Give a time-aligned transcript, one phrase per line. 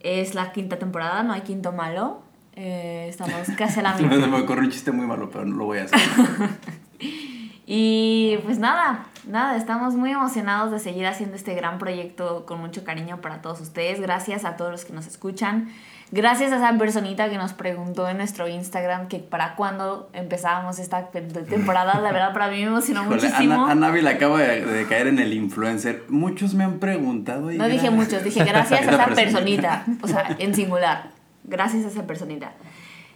[0.00, 2.22] Es la quinta temporada, no hay quinto malo.
[2.54, 4.16] Eh, estamos casi a la mitad.
[4.28, 5.98] me ocurre un chiste muy malo, pero no lo voy a hacer.
[7.70, 12.82] Y pues nada, nada, estamos muy emocionados de seguir haciendo este gran proyecto con mucho
[12.82, 14.00] cariño para todos ustedes.
[14.00, 15.68] Gracias a todos los que nos escuchan.
[16.10, 21.10] Gracias a esa personita que nos preguntó en nuestro Instagram que para cuándo empezábamos esta
[21.10, 22.00] temporada.
[22.00, 23.66] La verdad, para mí me emocionó muchísimo.
[23.66, 26.04] Ana, Ana acaba de, caer en el influencer.
[26.08, 27.50] Muchos me han preguntado.
[27.50, 29.84] no dije muchos, dije gracias a esa personita.
[30.00, 31.10] O sea, en singular.
[31.44, 32.52] Gracias a esa personita.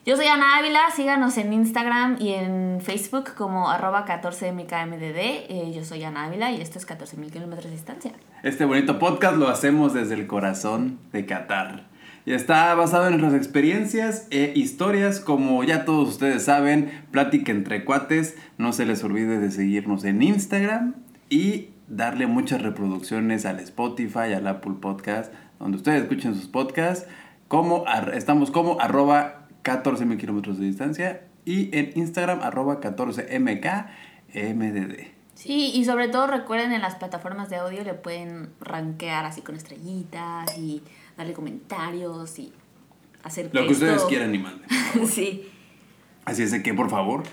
[0.05, 5.15] Yo soy Ana Ávila, síganos en Instagram y en Facebook como arroba 14mkmdd.
[5.15, 8.13] Eh, yo soy Ana Ávila y esto es 14.000 kilómetros de distancia.
[8.43, 11.92] Este bonito podcast lo hacemos desde el corazón de Qatar.
[12.25, 17.85] Y está basado en nuestras experiencias e historias, como ya todos ustedes saben, plática entre
[17.85, 18.37] cuates.
[18.59, 20.95] No se les olvide de seguirnos en Instagram
[21.29, 27.09] y darle muchas reproducciones al Spotify, al Apple Podcast, donde ustedes escuchen sus podcasts.
[27.49, 35.07] Como, estamos como arroba 14.000 kilómetros de distancia y en Instagram arroba 14mkmdd.
[35.35, 39.57] Sí, y sobre todo recuerden en las plataformas de audio le pueden rankear así con
[39.57, 40.85] estrellitas y
[41.17, 42.53] darle comentarios y
[43.23, 44.69] hacer Lo que ustedes quieran y manden.
[45.07, 45.49] sí.
[46.25, 47.25] Así es de que, por favor,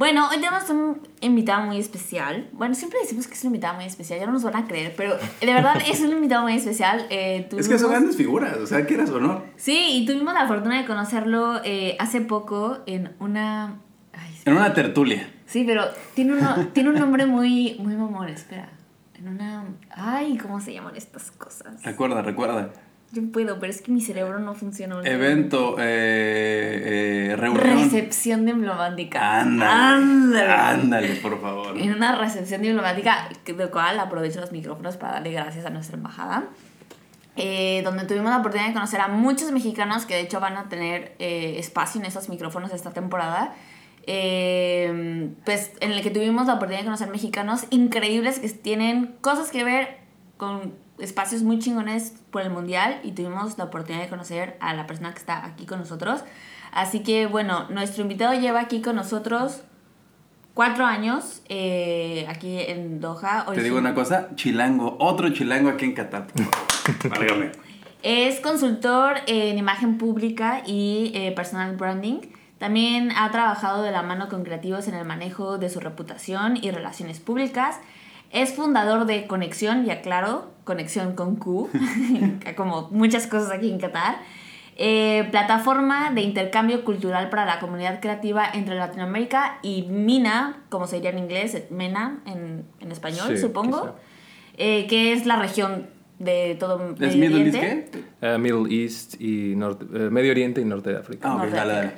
[0.00, 2.48] bueno, hoy tenemos un invitado muy especial.
[2.52, 4.94] Bueno, siempre decimos que es un invitado muy especial, ya no nos van a creer,
[4.96, 7.06] pero de verdad es un invitado muy especial.
[7.10, 9.42] Eh, es que son grandes figuras, o sea, quieras o no.
[9.56, 13.74] Sí, y tuvimos la fortuna de conocerlo eh, hace poco en una...
[14.46, 15.30] en una tertulia.
[15.44, 15.84] Sí, pero
[16.14, 18.70] tiene, uno, tiene un nombre muy, muy mamón, espera.
[19.18, 19.66] En una...
[19.90, 21.82] Ay, ¿cómo se llaman estas cosas?
[21.84, 22.72] Recuerda, recuerda.
[23.12, 25.00] Yo puedo, pero es que mi cerebro no funciona.
[25.04, 27.64] Evento, eh, eh, reunión.
[27.64, 29.40] Recepción diplomática.
[29.40, 31.16] Ándale, ándale.
[31.16, 31.76] por favor.
[31.76, 36.44] En una recepción diplomática, de cual aprovecho los micrófonos para darle gracias a nuestra embajada.
[37.36, 40.68] Eh, donde tuvimos la oportunidad de conocer a muchos mexicanos que de hecho van a
[40.68, 43.54] tener eh, espacio en esos micrófonos esta temporada.
[44.06, 49.50] Eh, pues en el que tuvimos la oportunidad de conocer mexicanos increíbles que tienen cosas
[49.50, 49.98] que ver
[50.36, 54.86] con espacios muy chingones por el mundial y tuvimos la oportunidad de conocer a la
[54.86, 56.22] persona que está aquí con nosotros.
[56.72, 59.62] Así que bueno, nuestro invitado lleva aquí con nosotros
[60.54, 63.46] cuatro años eh, aquí en Doha.
[63.52, 66.26] Te digo una cosa, chilango, otro chilango aquí en Qatar.
[67.08, 67.52] Válgame.
[68.02, 72.20] Es consultor en imagen pública y eh, personal branding.
[72.58, 76.70] También ha trabajado de la mano con creativos en el manejo de su reputación y
[76.70, 77.78] relaciones públicas.
[78.30, 81.68] Es fundador de Conexión, y aclaro, Conexión con Q,
[82.56, 84.18] como muchas cosas aquí en Qatar.
[84.76, 90.96] Eh, plataforma de intercambio cultural para la comunidad creativa entre Latinoamérica y MINA, como se
[90.96, 93.96] diría en inglés, MENA en, en español, supongo,
[94.56, 95.88] eh, que es la región
[96.20, 98.04] de todo Medio Middle East qué?
[98.22, 101.28] Uh, Middle East y norte, uh, Medio Oriente y Norte de África.
[101.28, 101.92] Ah, ok, dale, dale.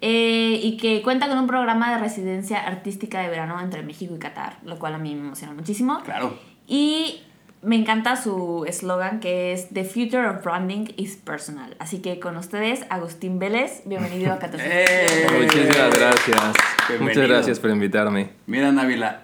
[0.00, 4.18] Eh, y que cuenta con un programa de residencia artística de verano entre México y
[4.18, 6.00] Qatar, lo cual a mí me emociona muchísimo.
[6.04, 6.38] Claro.
[6.66, 7.20] Y
[7.62, 11.76] me encanta su eslogan que es The Future of Branding is Personal.
[11.78, 14.60] Así que con ustedes, Agustín Vélez, bienvenido a Qatar.
[14.62, 15.26] ¡Eh!
[15.42, 16.52] Muchas gracias.
[17.00, 18.30] Muchas gracias por invitarme.
[18.46, 19.22] Mira, Návila,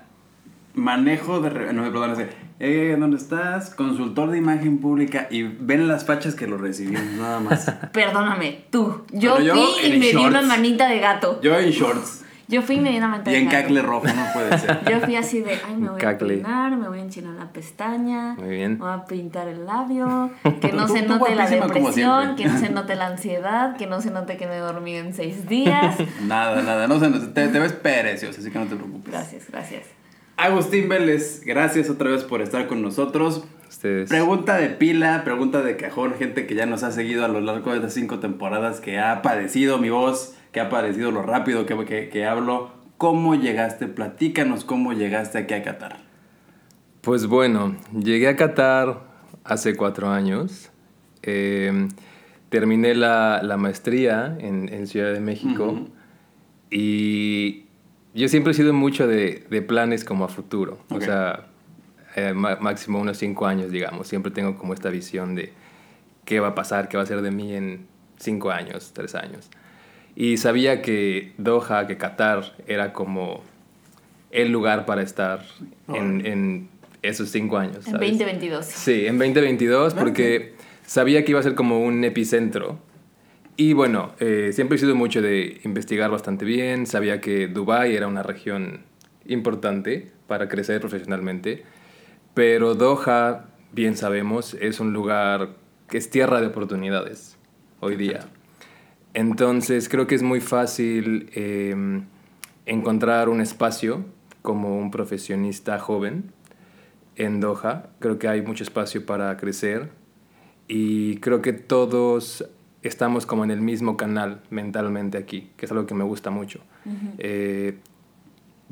[0.75, 1.73] manejo de...
[1.73, 3.75] No, perdón, eh, ¿dónde estás?
[3.75, 7.71] Consultor de imagen pública y ven las fachas que lo recibimos, nada más.
[7.93, 9.05] Perdóname, tú.
[9.13, 11.41] Yo fui y me di una manita de gato.
[11.43, 12.25] Yo en shorts.
[12.49, 13.55] Yo fui y me di una manita de gato.
[13.55, 14.81] Y en cacle rojo, no puede ser.
[14.91, 18.35] Yo fui así de, ay, me voy a peinar, me voy a enchinar la pestaña.
[18.35, 18.73] Muy bien.
[18.75, 20.31] Me voy a pintar el labio.
[20.61, 24.11] Que no se note la depresión, que no se note la ansiedad, que no se
[24.11, 25.97] note que me dormí en seis días.
[26.23, 26.87] nada, nada.
[26.87, 29.13] No se te, te ves preciosa, así que no te preocupes.
[29.13, 29.85] Gracias, gracias.
[30.37, 33.45] Agustín Vélez, gracias otra vez por estar con nosotros.
[33.77, 34.09] Ustedes.
[34.09, 37.73] Pregunta de pila, pregunta de cajón, gente que ya nos ha seguido a lo largo
[37.73, 42.09] de estas cinco temporadas, que ha padecido mi voz, que ha padecido lo rápido que,
[42.11, 42.71] que, hablo.
[42.97, 43.87] ¿Cómo llegaste?
[43.87, 45.99] Platícanos cómo llegaste aquí a Qatar.
[47.03, 49.03] Pues bueno, llegué a Qatar
[49.45, 50.71] hace cuatro años.
[51.23, 51.89] Eh,
[52.49, 55.87] terminé la, la maestría en, en, Ciudad de México
[56.71, 57.67] y
[58.15, 60.79] yo siempre he sido mucho de, de planes como a futuro.
[60.89, 61.49] O sea,
[62.17, 64.09] eh, máximo unos cinco años, digamos.
[64.09, 65.53] Siempre tengo como esta visión de
[66.25, 67.87] qué va a pasar, qué va a ser de mí en
[68.19, 69.51] cinco años, tres años.
[70.15, 73.43] Y sabía que Doha, que Qatar era como
[74.31, 75.45] el lugar para estar
[75.89, 76.69] en, en,
[77.03, 77.87] esos cinco años.
[77.87, 78.65] En 2022.
[78.65, 80.55] Sí, en 2022, porque
[80.87, 82.79] sabía que iba a ser como un epicentro.
[83.59, 86.87] Y bueno, eh, siempre he sido mucho de investigar bastante bien.
[86.87, 88.81] Sabía que Dubái era una región
[89.27, 91.65] importante para crecer profesionalmente.
[92.37, 95.57] Pero Doha, bien sabemos, es un lugar
[95.89, 97.39] que es tierra de oportunidades
[97.81, 98.27] hoy día.
[99.15, 102.05] Entonces creo que es muy fácil em,
[102.67, 104.05] encontrar un espacio
[104.43, 106.31] como un profesionista joven
[107.15, 107.89] en Doha.
[108.01, 109.89] Creo que hay mucho espacio para crecer
[110.69, 112.45] y creo que todos
[112.83, 116.61] estamos como en el mismo canal mentalmente aquí, que es algo que me gusta mucho.
[117.17, 117.79] Eh,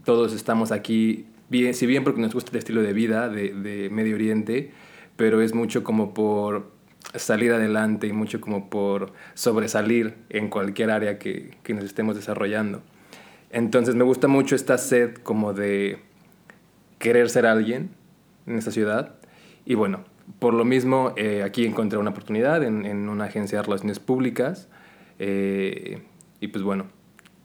[0.05, 3.91] todos estamos aquí, bien, si bien porque nos gusta el estilo de vida de, de
[3.91, 4.73] Medio Oriente,
[5.17, 6.73] pero es mucho como por
[7.15, 12.83] salir adelante y mucho como por sobresalir en cualquier área que, que, nos estemos desarrollando.
[13.51, 16.01] Entonces me gusta mucho esta sed como de
[16.99, 17.91] querer ser alguien
[18.47, 19.15] en esta ciudad.
[19.65, 20.05] Y bueno,
[20.39, 24.69] por lo mismo eh, aquí encontré una oportunidad en, en, una agencia de relaciones públicas.
[25.19, 26.03] Eh,
[26.41, 26.87] y pues bueno,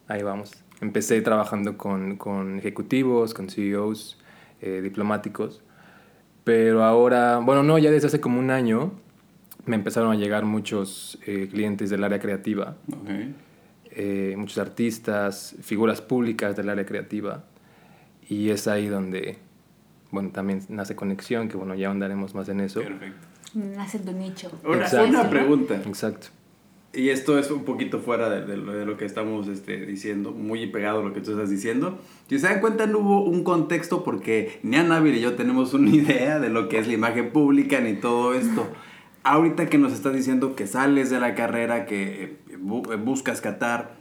[0.08, 0.64] ahí vamos.
[0.82, 4.18] Empecé trabajando con, con ejecutivos, con CEOs,
[4.62, 5.62] eh, diplomáticos.
[6.44, 8.94] Pero ahora, bueno, no, ya desde hace como un año
[9.66, 13.36] me empezaron a llegar muchos eh, clientes del área creativa, okay.
[13.92, 17.44] eh, muchos artistas, figuras públicas del área creativa,
[18.28, 19.38] y es ahí donde,
[20.12, 22.82] bueno, también nace conexión, que bueno, ya andaremos más en eso.
[22.82, 23.28] Perfecto.
[23.54, 24.52] Nace tu nicho.
[24.64, 25.76] Una, una pregunta.
[25.86, 26.28] Exacto.
[26.94, 31.04] Y esto es un poquito fuera de, lo, que estamos este, diciendo, muy pegado a
[31.04, 32.00] lo que tú estás diciendo.
[32.28, 35.90] Si se dan cuenta, no hubo un contexto porque ni Ana y yo tenemos una
[35.96, 38.68] idea de lo que es la imagen pública ni todo esto
[39.24, 43.99] ahorita que nos estás diciendo que sales de la carrera, que buscas Qatar,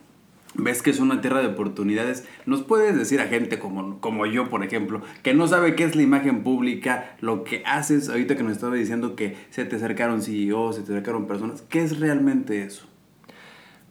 [0.55, 4.49] ves que es una tierra de oportunidades, ¿nos puedes decir a gente como, como yo,
[4.49, 8.43] por ejemplo, que no sabe qué es la imagen pública, lo que haces, ahorita que
[8.43, 12.63] nos estaba diciendo que se te acercaron CEOs, se te acercaron personas, ¿qué es realmente
[12.63, 12.87] eso?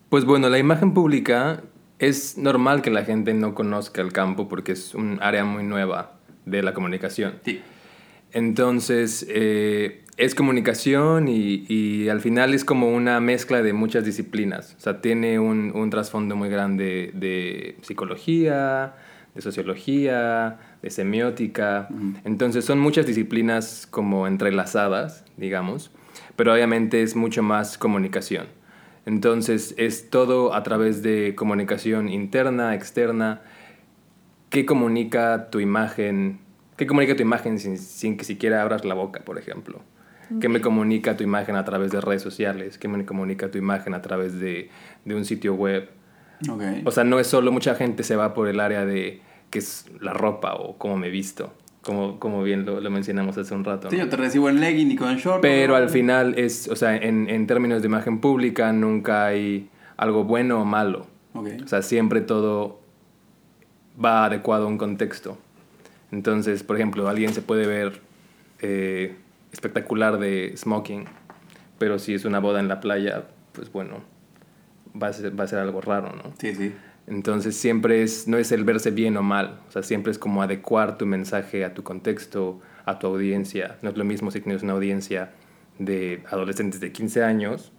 [0.09, 1.63] Pues bueno, la imagen pública
[1.99, 6.19] es normal que la gente no conozca el campo porque es un área muy nueva
[6.45, 7.39] de la comunicación.
[7.43, 7.61] Sí.
[8.31, 14.75] Entonces, eh, es comunicación y, y, al final es como una mezcla de muchas disciplinas.
[14.77, 18.95] O sea, tiene un, un trasfondo muy grande de psicología,
[19.35, 21.87] de sociología, de semiótica.
[21.91, 22.21] Uh -huh.
[22.25, 25.91] Entonces son muchas disciplinas como entrelazadas, digamos,
[26.35, 28.47] pero obviamente es mucho más comunicación.
[29.05, 33.41] Entonces es todo a través de comunicación interna, externa,
[34.49, 36.39] qué comunica tu imagen,
[36.75, 39.81] qué comunica tu imagen sin, sin que siquiera abras la boca, por ejemplo.
[40.27, 40.39] Okay.
[40.39, 42.77] ¿Qué me comunica tu imagen a través de redes sociales?
[42.77, 44.69] ¿Qué me comunica tu imagen a través de,
[45.05, 45.89] de un sitio web?
[46.47, 46.81] Okay.
[46.85, 49.85] O sea, no es solo, mucha gente se va por el área de qué es
[50.01, 53.89] la ropa o cómo me visto, como, como bien lo, lo mencionamos hace un rato.
[53.89, 54.03] Sí, ¿no?
[54.03, 55.41] yo te recibo en legging y con short.
[55.41, 55.75] Pero ¿no?
[55.77, 60.61] al final es, o sea, en, en términos de imagen pública nunca hay algo bueno
[60.61, 61.07] o malo.
[61.33, 61.59] Okay.
[61.61, 62.81] O sea, siempre todo
[64.03, 65.37] va adecuado a un contexto.
[66.11, 68.01] Entonces, por ejemplo, alguien se puede ver...
[68.59, 69.15] Eh,
[69.57, 71.05] espectacular de smoking,
[71.79, 73.23] pero si es una boda en la playa,
[73.53, 74.03] pues bueno,
[75.01, 76.31] va a ser, va a ser algo raro, ¿no?
[76.39, 76.73] Sí, sí.
[77.07, 80.43] Entonces siempre es, no es el verse bien o mal, o sea, siempre es como
[80.43, 83.77] adecuar tu mensaje a tu contexto, a tu audiencia.
[83.81, 85.31] No es lo mismo si tienes una audiencia
[85.79, 87.71] de adolescentes de 15 años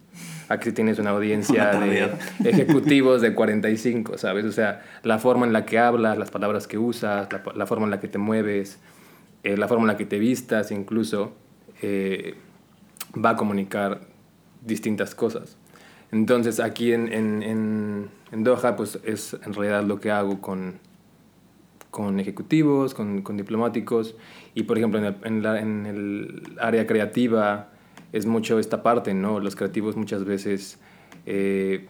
[0.49, 2.11] a que si tienes una audiencia una de
[2.43, 4.43] ejecutivos de 45, ¿sabes?
[4.43, 7.85] O sea, la forma en la que hablas, las palabras que usas, la, la forma
[7.85, 8.79] en la que te mueves,
[9.43, 11.33] eh, la forma en la que te vistas incluso,
[11.81, 12.35] eh,
[13.13, 14.01] va a comunicar
[14.61, 15.57] distintas cosas.
[16.11, 20.79] Entonces aquí en, en, en, en, Doha pues es en realidad lo que hago con,
[21.91, 24.15] con ejecutivos, con, con diplomáticos
[24.55, 27.69] y por ejemplo en el, en, el área creativa
[28.11, 29.39] es mucho esta parte, ¿no?
[29.39, 30.79] Los creativos muchas veces
[31.27, 31.87] eh,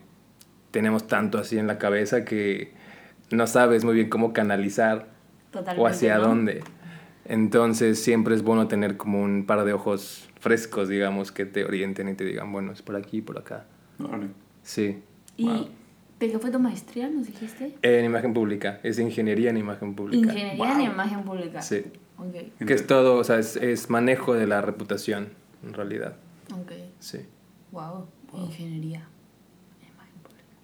[0.71, 2.73] tenemos tanto así en la cabeza que
[3.31, 5.07] no sabes muy bien cómo canalizar
[5.51, 6.27] Totalmente, o hacia ¿no?
[6.27, 6.61] dónde.
[7.29, 12.09] Entonces siempre es bueno tener como un par de ojos frescos, digamos, que te orienten
[12.09, 13.67] y te digan, bueno, es por aquí, por acá.
[13.99, 14.29] Vale.
[14.63, 15.03] Sí.
[15.37, 15.69] ¿Y wow.
[16.19, 17.77] de qué fue tu maestría, nos dijiste?
[17.83, 20.25] En imagen pública, es ingeniería en imagen pública.
[20.25, 20.73] Ingeniería wow.
[20.73, 21.61] en imagen pública.
[21.61, 21.85] Sí.
[22.17, 22.51] Okay.
[22.65, 25.29] Que es todo, o sea, es, es, manejo de la reputación,
[25.63, 26.15] en realidad.
[26.51, 26.71] Ok.
[26.97, 27.19] Sí.
[27.71, 28.07] Wow.
[28.33, 29.07] Ingeniería.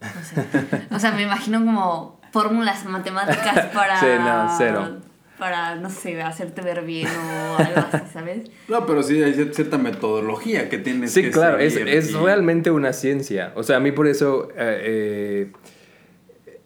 [0.02, 0.88] No sé.
[0.90, 4.00] O sea, me imagino como fórmulas matemáticas para.
[4.00, 5.02] Sí, no, cero.
[5.40, 8.50] Para, no sé, hacerte ver bien o algo así, ¿sabes?
[8.70, 12.14] No, pero sí hay cierta metodología que tienes Sí, que claro, es, seguir es y-
[12.16, 13.52] realmente una ciencia.
[13.56, 15.52] O sea, a mí por eso eh, eh,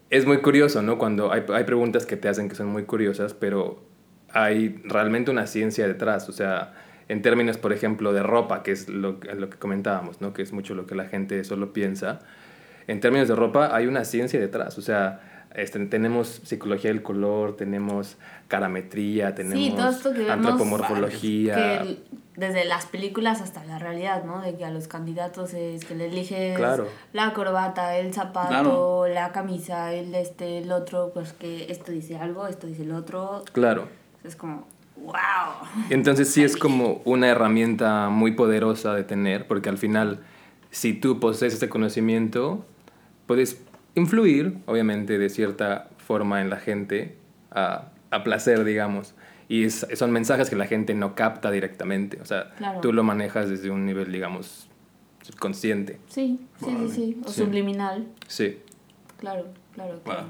[0.10, 0.98] es muy curioso, ¿no?
[0.98, 3.84] Cuando hay, hay preguntas que te hacen que son muy curiosas, pero
[4.32, 6.30] hay realmente una ciencia detrás.
[6.30, 6.74] O sea,
[7.08, 10.34] en términos, por ejemplo, de ropa, que es lo, lo que comentábamos, ¿no?
[10.34, 12.20] Que es mucho lo que la gente solo piensa.
[12.88, 14.78] En términos de ropa hay una ciencia detrás.
[14.78, 21.56] O sea, este, tenemos psicología del color, tenemos carametría, tenemos Sí, todo esto que antropomorfología.
[21.84, 21.98] que
[22.36, 24.42] desde las películas hasta la realidad, ¿no?
[24.42, 26.88] De que a los candidatos es que le eliges Claro.
[27.14, 29.08] la corbata, el zapato, Claro.
[29.08, 33.44] la camisa, el este, el otro, pues que esto dice algo, esto dice el otro.
[33.52, 33.88] Claro.
[34.24, 34.68] Es como,
[35.04, 35.14] wow.
[35.90, 40.20] Entonces sí es como una herramienta muy poderosa de tener, porque al final,
[40.72, 42.66] si tú posees este conocimiento,
[43.26, 43.62] puedes
[44.00, 47.18] influir, obviamente, de cierta forma en la gente,
[47.52, 49.14] a, a placer, digamos.
[49.48, 52.20] Y es- son mensajes que la gente no capta directamente.
[52.22, 52.82] O sea, Claro.
[52.82, 54.68] tú lo manejas desde un nivel, digamos,
[55.22, 56.00] subconsciente.
[56.08, 57.22] Sí, sí, sí, sí.
[57.26, 57.42] O Sí.
[57.44, 58.08] subliminal.
[58.28, 58.60] Sí.
[59.18, 60.22] Claro, claro, claro.
[60.24, 60.30] Wow.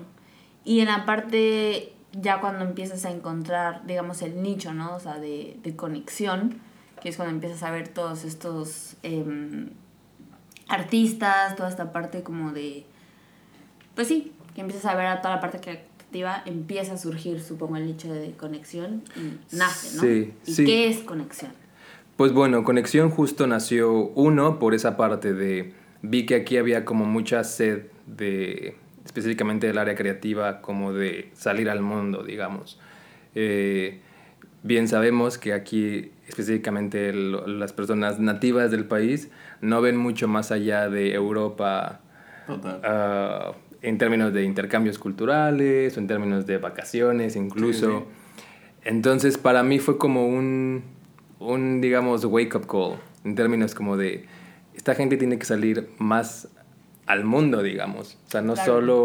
[0.66, 4.96] Y en la parte, ya cuando empiezas a encontrar, digamos, el nicho, ¿no?
[4.96, 6.56] O sea, de, de conexión,
[7.02, 9.70] que es cuando empiezas a ver todos estos em,
[10.68, 12.86] artistas, toda esta parte como de...
[14.00, 17.76] Pues sí, que empiezas a ver a toda la parte creativa, empieza a surgir, supongo,
[17.76, 20.02] el nicho de conexión y nace, ¿no?
[20.02, 20.64] Sí, ¿Y sí.
[20.66, 21.52] qué es conexión?
[22.16, 27.04] Pues bueno, Conexión justo nació uno por esa parte de vi que aquí había como
[27.04, 32.80] mucha sed de específicamente del área creativa como de salir al mundo, digamos.
[33.36, 34.00] Eh,
[34.64, 39.30] bien sabemos que aquí específicamente lo- las personas nativas del país
[39.60, 42.00] no ven mucho más allá de Europa
[42.48, 42.80] Total.
[42.86, 48.06] ah, en términos de intercambios culturales o en términos de vacaciones incluso.
[48.84, 50.84] Entonces para mí fue como un,
[51.40, 54.26] un, digamos, wake up call, en términos como de,
[54.76, 56.50] esta gente tiene que salir más
[57.06, 58.18] al mundo, digamos.
[58.28, 58.74] O sea, no Claro.
[58.74, 58.98] solo,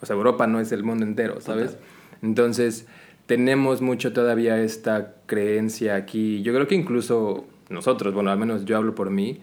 [0.00, 1.76] o sea, Europa no es el mundo entero, ¿sabes?
[2.22, 2.86] Entonces
[3.26, 8.76] tenemos mucho todavía esta creencia aquí, yo creo que incluso nosotros, bueno, al menos yo
[8.76, 9.40] hablo por mí,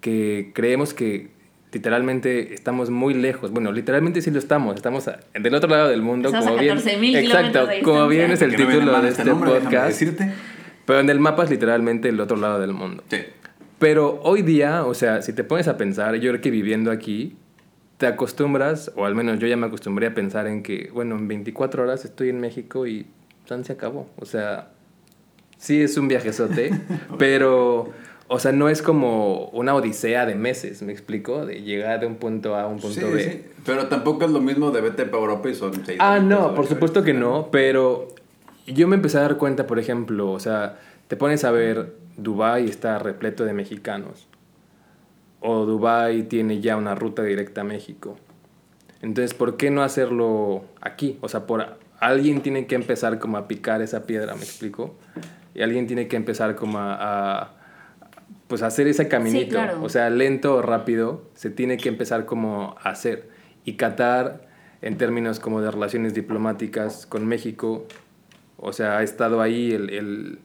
[0.00, 1.28] que creemos que
[1.72, 3.50] literalmente estamos muy lejos.
[3.50, 4.76] Bueno, literalmente sí lo estamos.
[4.76, 6.28] Estamos a- del otro lado del mundo.
[6.28, 8.92] Estamos como a bien, 14.000 Exacto, kilómetros de como bien es el Que no título
[8.92, 9.86] mal de este este nombre, podcast.
[9.88, 10.32] decirte.
[10.86, 13.04] Pero en el mapa es literalmente el otro lado del mundo.
[13.10, 13.18] Sí.
[13.78, 17.36] Pero hoy día, o sea, si te pones a pensar, yo creo que viviendo aquí,
[17.96, 21.28] te acostumbras, o al menos yo ya me acostumbré a pensar en que, bueno, en
[21.28, 23.06] 24 horas estoy en México y
[23.46, 24.10] tan se acabó.
[24.16, 24.70] O sea,
[25.58, 26.70] sí es un viajezote,
[27.18, 27.90] pero,
[28.32, 31.44] o sea, no es como una odisea de meses, ¿me explico?
[31.44, 33.22] De llegar de un punto A a un punto Sí, B.
[33.24, 33.44] sí.
[33.66, 36.68] Pero tampoco es lo mismo de vete para Europa y son seis Ah, no, por
[36.68, 38.06] supuesto que no, pero
[38.68, 42.68] yo me empecé a dar cuenta, por ejemplo, o sea, te pones a ver, Dubai
[42.68, 44.28] está repleto de mexicanos.
[45.40, 48.16] O Dubai tiene ya una ruta directa a México.
[49.02, 51.18] Entonces, ¿por qué no hacerlo aquí?
[51.20, 54.94] O sea, por alguien tiene que empezar como a picar esa piedra, ¿me explico?
[55.52, 56.94] Y alguien tiene que empezar como a,
[57.42, 57.50] a,
[58.50, 59.50] pues hacer ese caminito.
[59.50, 59.80] claro.
[59.80, 63.28] O sea, lento o rápido, se tiene que empezar como a hacer.
[63.64, 64.48] Y Qatar,
[64.82, 67.86] en términos como de relaciones diplomáticas con México,
[68.56, 70.38] o sea, ha estado ahí el, el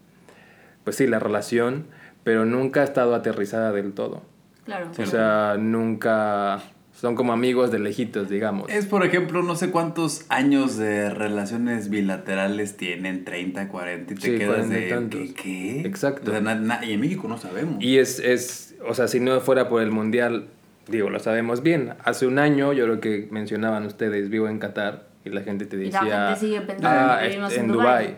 [0.83, 1.87] pues sí, la relación,
[2.23, 4.21] pero nunca ha estado aterrizada del todo.
[4.65, 4.91] Claro.
[4.99, 6.61] O sea, nunca
[7.05, 8.67] son como amigos de lejitos, digamos.
[8.71, 14.21] Es, por ejemplo, no sé cuántos años de relaciones bilaterales tienen, 30, 40, y te
[14.21, 14.89] Sí, quedas 40 y de...
[14.89, 15.19] tantos.
[15.19, 15.33] ¿qué?
[15.35, 15.81] qué?
[15.81, 16.31] Exacto.
[16.31, 17.75] O sea, na- na- y en México no sabemos.
[17.83, 20.47] Y es, es, o sea, si no fuera por el mundial,
[20.87, 21.93] digo, lo sabemos bien.
[22.03, 25.75] Hace un año, yo creo que mencionaban ustedes, vivo en Qatar, y la gente te
[25.75, 28.05] Y la decía, gente sigue pensando "Ah, que es- vivimos en en Dubai.
[28.07, 28.17] Dubái".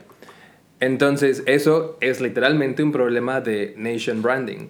[0.80, 4.70] Entonces, eso es literalmente un problema de nation branding.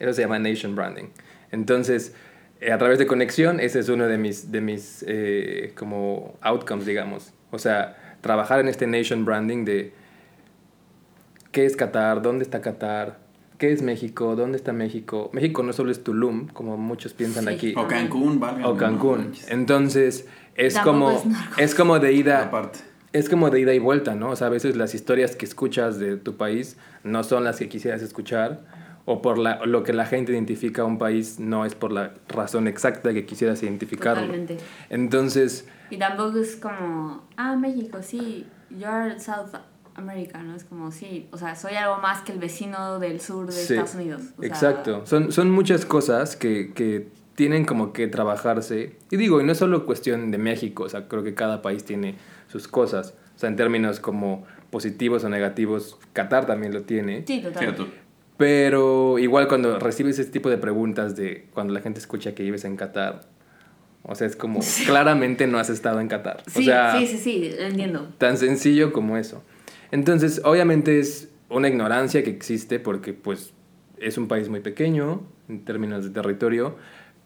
[0.00, 1.04] Eso se llama nation branding.
[1.50, 2.14] Entonces,
[2.72, 7.32] a través de conexión, ese es uno de mis, de mis eh, como outcomes, digamos.
[7.50, 9.92] O sea, trabajar en este nation branding de
[11.52, 13.18] qué es Qatar, dónde está Qatar,
[13.58, 15.30] qué es México, dónde está México.
[15.32, 17.50] México no solo es Tulum, como muchos piensan Sí.
[17.50, 18.64] aquí, O Cancún, ¿vale?
[18.64, 19.32] o Cancún.
[19.48, 22.80] Entonces, es Tampoco como, es como de ida, Aparte.
[23.12, 24.30] es como de ida y vuelta, ¿no?
[24.30, 27.68] O sea, a veces las historias que escuchas de tu país no son las que
[27.68, 28.60] quisieras escuchar,
[29.10, 32.12] o por la, lo que la gente identifica a un país no es por la
[32.28, 34.20] razón exacta que quisieras identificarlo.
[34.26, 34.58] Totalmente.
[34.90, 39.54] Entonces, Y tampoco es como, ah, México, sí, you're South
[39.94, 40.54] América, ¿no?
[40.54, 43.72] Es como, sí, o sea, soy algo más que el vecino del sur de Sí,
[43.72, 44.20] Estados Unidos.
[44.36, 45.06] o sea, Exacto.
[45.06, 48.96] Son, son muchas cosas que, que tienen como que trabajarse.
[49.10, 51.82] Y digo, y no es solo cuestión de México, o sea, creo que cada país
[51.84, 52.16] tiene
[52.48, 53.14] sus cosas.
[53.34, 57.24] O sea, en términos como positivos o negativos, Qatar también lo tiene.
[57.26, 57.86] Sí, totalmente.
[58.38, 62.64] Pero igual cuando recibes ese tipo de preguntas de cuando la gente escucha que vives
[62.64, 63.22] en Qatar,
[64.04, 66.42] o sea, es como claramente no has estado en Qatar.
[66.46, 68.08] Sí, o sea, sí, sí, sí, entiendo.
[68.16, 69.42] tan sencillo como eso.
[69.90, 73.52] Entonces, obviamente es una ignorancia que existe porque pues
[73.98, 76.76] es un país muy pequeño en términos de territorio,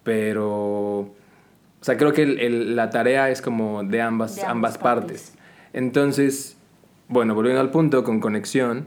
[0.02, 4.50] pero o sea, creo que el- el- la tarea es como de ambas, De ambas,
[4.52, 5.22] ambas partes.
[5.32, 5.38] partes.
[5.74, 6.56] Entonces,
[7.08, 8.86] bueno, volviendo al punto, con conexión,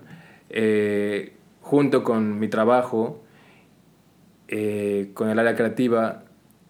[0.49, 1.33] eh,
[1.65, 3.23] junto con mi trabajo,
[4.47, 6.23] eh, con el área creativa,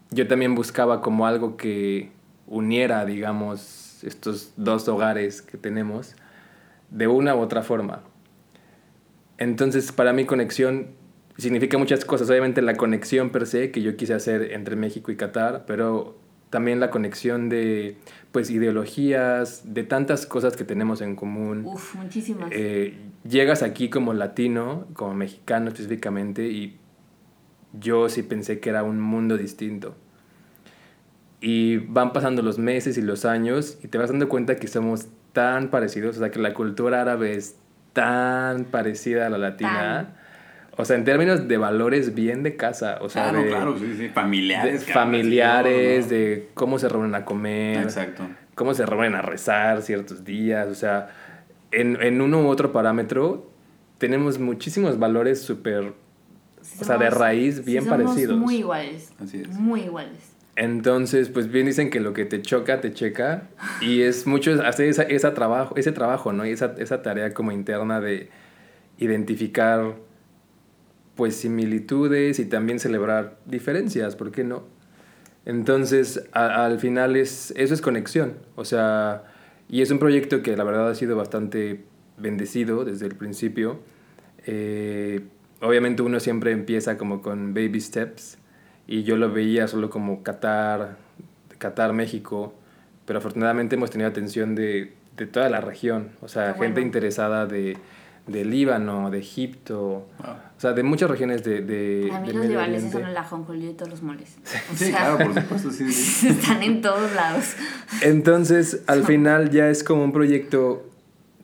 [0.09, 2.13] yo también buscaba como algo que
[2.47, 6.15] uniera, digamos, estos dos hogares que tenemos
[6.91, 8.03] de una u otra forma.
[9.37, 10.91] Entonces, para mí conexión
[11.37, 12.29] significa muchas cosas.
[12.29, 16.17] Obviamente la conexión per se que yo quise hacer entre México y Qatar, pero
[16.55, 17.97] también la conexión de
[18.31, 21.65] pues ideologías, de tantas cosas que tenemos en común.
[21.65, 22.49] Uf, muchísimas.
[22.53, 22.97] Eh,
[23.27, 26.79] llegas aquí como latino, como mexicano específicamente, y
[27.73, 29.97] yo sí pensé que era un mundo distinto.
[31.41, 35.07] Y van pasando los meses y los años y te vas dando cuenta que somos
[35.33, 37.57] tan parecidos, o sea, que la cultura árabe es
[37.91, 40.15] tan parecida a la latina.
[40.77, 43.95] O sea, en términos de valores bien de casa, o sea, Claro, de, claro, sí,
[43.97, 44.09] sí.
[44.09, 44.85] Familiares.
[44.91, 48.27] familiares, de cómo se reúnen a comer, Exacto.
[48.55, 51.09] cómo se reúnen a rezar ciertos días, o sea,
[51.71, 53.49] en, en uno u otro parámetro
[53.97, 55.93] tenemos muchísimos valores súper,
[56.61, 58.37] Sí o sea, de raíz sí bien somos parecidos.
[58.37, 59.13] Muy iguales.
[59.23, 59.49] Así es.
[59.49, 60.33] Muy iguales.
[60.57, 63.43] Entonces, pues bien dicen que lo que te choca, te checa,
[63.81, 66.45] y es mucho hacer esa, esa trabajo, ese trabajo, ¿no?
[66.45, 68.29] Y esa, esa tarea como interna de
[68.97, 69.95] identificar,
[71.15, 74.63] pues, similitudes y también celebrar diferencias, ¿por qué no?
[75.45, 79.23] Entonces, a- al final es, eso es conexión, o sea,
[79.69, 81.83] y es un proyecto que la verdad ha sido bastante
[82.17, 83.79] bendecido desde el principio.
[84.45, 85.21] Eh,
[85.61, 88.37] obviamente uno siempre empieza como con baby steps
[88.87, 90.97] y yo lo veía solo como Qatar,
[91.57, 92.53] Qatar, México,
[93.05, 96.79] pero afortunadamente hemos tenido atención de, de toda la región, o sea, gente bueno.
[96.81, 97.77] interesada de,
[98.27, 100.29] de Líbano, de Egipto, Wow.
[100.57, 103.73] o sea, de muchas regiones de, de, A mí los libaneses son el ajonjolí de
[103.73, 104.37] todos los moles.
[104.73, 106.27] O Sí, sea, claro, por supuesto, sí, sí.
[106.29, 107.53] están en todos lados.
[108.01, 110.89] Entonces, al final ya es como un proyecto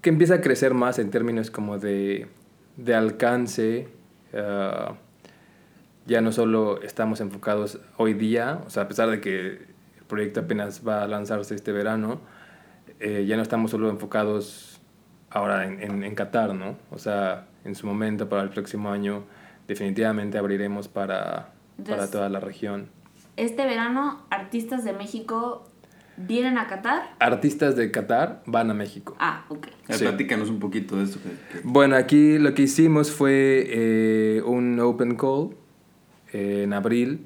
[0.01, 2.27] que empieza a crecer más en términos como de,
[2.77, 3.87] de alcance.
[4.33, 4.93] ah,
[6.07, 10.39] ya no solo estamos enfocados hoy día, o sea, a pesar de que el proyecto
[10.39, 12.19] apenas va a lanzarse este verano,
[12.99, 14.70] eh, ya no estamos solo enfocados
[15.31, 16.75] ahora en, en, en Qatar, ¿no?
[16.91, 19.23] O sea, en su momento, para el próximo año,
[19.67, 21.53] definitivamente abriremos para,
[21.87, 22.87] para toda la región.
[23.37, 25.63] Este verano, artistas de México
[26.17, 27.15] vienen a Qatar.
[27.19, 29.15] Artistas de Qatar van a México.
[29.19, 29.67] Ah, ok.
[29.87, 30.03] Ya, Sí.
[30.03, 31.19] Platícanos un poquito de esto.
[31.23, 35.51] que- que- Bueno, aquí lo que hicimos fue eh, un open call
[36.33, 37.25] eh, en abril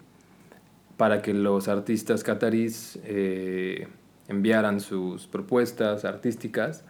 [0.97, 3.87] para que los artistas catarís eh,
[4.27, 6.85] enviaran sus propuestas artísticas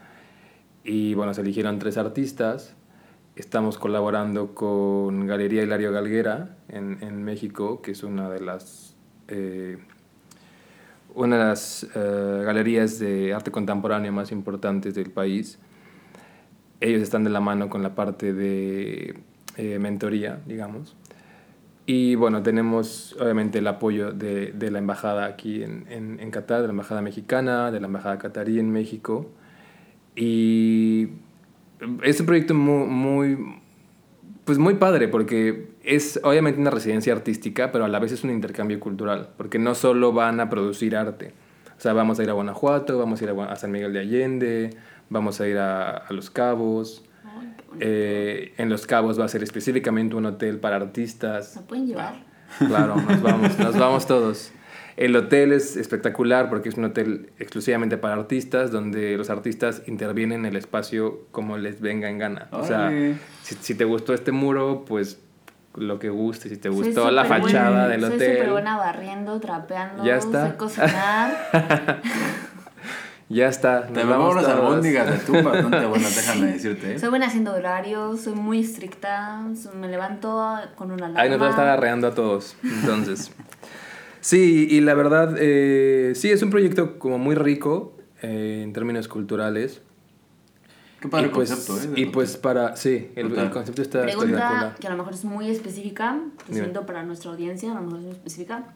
[0.86, 2.76] y bueno, se eligieron tres artistas.
[3.36, 8.96] Estamos colaborando con Galería Hilario Galguera en, en México, que es una de las,
[9.28, 9.78] eh,
[11.14, 15.60] una de las eh, galerías de arte contemporáneo más importantes del país
[16.80, 19.16] ellos están de la mano con la parte de
[19.58, 20.96] eh, mentoría, digamos.
[21.86, 26.62] Y bueno, tenemos obviamente el apoyo de, de la embajada aquí en, en, en Qatar,
[26.62, 29.30] de la embajada mexicana, de la embajada catarí en México.
[30.16, 31.10] Y
[32.04, 33.38] es un proyecto muy, muy,
[34.46, 38.32] pues muy padre porque es obviamente una residencia artística, pero a la vez es un
[38.32, 41.34] intercambio cultural, porque no solo van a producir arte.
[41.78, 44.70] O sea, vamos a ir a Guanajuato, vamos a ir a, San Miguel de Allende,
[45.10, 47.04] vamos a ir a, a Los Cabos.
[47.24, 47.54] Ay.
[47.82, 51.58] Eh, en Los Cabos va a ser específicamente un hotel para artistas.
[51.58, 52.24] ¿Me pueden llevar?
[52.60, 54.52] Claro, nos vamos, nos vamos todos.
[54.98, 60.40] El hotel es espectacular porque es un hotel exclusivamente para artistas, donde los artistas intervienen
[60.42, 62.48] en el espacio como les venga en gana.
[62.52, 62.90] O sea,
[63.44, 65.20] si, si te gustó este muro, pues
[65.76, 66.48] lo que guste.
[66.48, 68.32] Si te Soy gustó la fachada buena- del Soy hotel.
[68.38, 70.52] súper buena barriendo, trapeando, Ya está.
[70.52, 71.50] sé cocinar.
[73.28, 73.88] Ya está.
[73.88, 74.48] Te vamos todos.
[74.48, 76.94] albóndigas de tú bastante buenas, déjame decirte.
[76.94, 77.00] ¿eh?
[77.00, 79.42] soy buena haciendo horarios, soy muy estricta,
[79.74, 81.22] me levanto con una alarma.
[81.22, 82.56] Ahí nos va a estar arreando a todos.
[82.64, 83.32] Entonces.
[84.26, 89.08] sí, y la verdad, eh, sí, es un proyecto como muy rico eh, en términos
[89.08, 89.82] culturales.
[91.00, 92.02] Qué padre y pues, concepto, ¿eh?
[92.02, 94.76] Y pues para, sí, el, concepto está Pregunta espectacular.
[94.80, 98.00] que a lo mejor es muy específica, lo siento para nuestra audiencia, a lo mejor
[98.00, 98.74] es muy específica.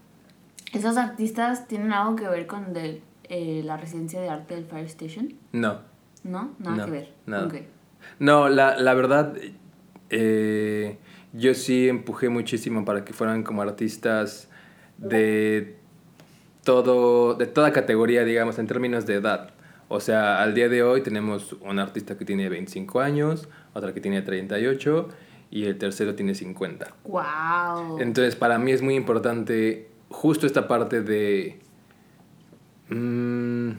[0.73, 4.85] ¿Esos artistas tienen algo que ver con de, eh, la residencia de arte del Fire
[4.85, 5.33] Station?
[5.51, 5.79] No,
[6.23, 6.51] ¿No?
[6.59, 7.13] Nada No, que ver.
[7.25, 7.47] nada.
[7.47, 7.55] Ok.
[8.19, 9.33] no, la, la verdad,
[10.12, 10.97] eh,
[11.33, 14.49] yo sí empujé muchísimo para que fueran como artistas
[14.99, 15.75] de
[16.63, 19.51] todo, de toda categoría, digamos, en términos de edad.
[19.88, 24.01] O sea, al día de hoy tenemos un artista que tiene 25 años, otra que
[24.01, 25.09] tiene 38
[25.51, 26.93] y el tercero tiene 50.
[27.05, 27.99] ¡Wow!
[27.99, 31.59] Entonces, para mí es muy importante justo esta parte de...
[32.89, 33.71] mm,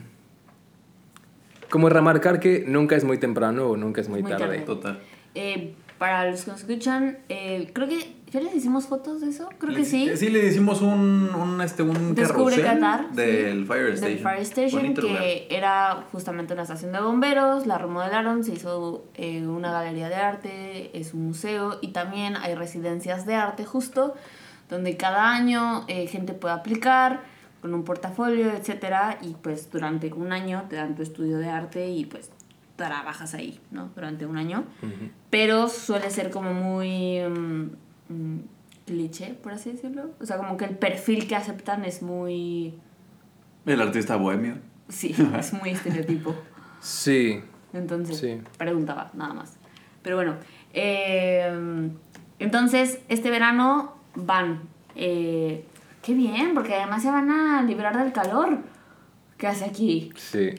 [1.69, 4.45] como remarcar que nunca es muy temprano o nunca es muy, Muy tarde.
[4.45, 4.59] tarde.
[4.65, 4.99] Total.
[5.35, 9.49] Eh, para los que nos escuchan, eh, creo que ya les hicimos fotos de eso.
[9.57, 10.09] Creo que sí.
[10.15, 13.11] Sí, le hicimos un, un, este, un Descubre Qatar.
[13.11, 14.09] del sí, Fire Station.
[14.09, 15.23] Del Fire Station, Bonito que lugar.
[15.49, 20.97] era justamente una estación de bomberos, la remodelaron, se hizo eh, una galería de arte,
[20.97, 24.15] es un museo y también hay residencias de arte justo,
[24.69, 27.23] donde cada año eh, gente puede aplicar
[27.61, 31.89] con un portafolio, etcétera, y pues durante un año te dan tu estudio de arte
[31.89, 32.31] y pues
[32.77, 33.91] trabajas ahí, ¿no?
[33.93, 34.63] Durante un año.
[35.29, 37.69] Pero suele ser como muy mm,
[38.11, 38.39] mm,
[38.85, 40.11] cliché, por así decirlo.
[40.19, 42.73] O sea, como que el perfil que aceptan es muy...
[43.65, 44.55] El artista bohemio.
[44.89, 46.35] Sí, es muy estereotipo.
[46.81, 47.41] Sí,
[47.73, 48.41] Entonces, Sí.
[48.57, 49.53] preguntaba, nada más.
[50.01, 50.35] Pero bueno,
[50.73, 51.89] eh,
[52.39, 54.61] entonces, este verano van.
[54.95, 55.63] eh,
[56.01, 58.57] qué bien, porque además se van a librar del calor
[59.37, 60.11] que hace aquí.
[60.15, 60.49] sí.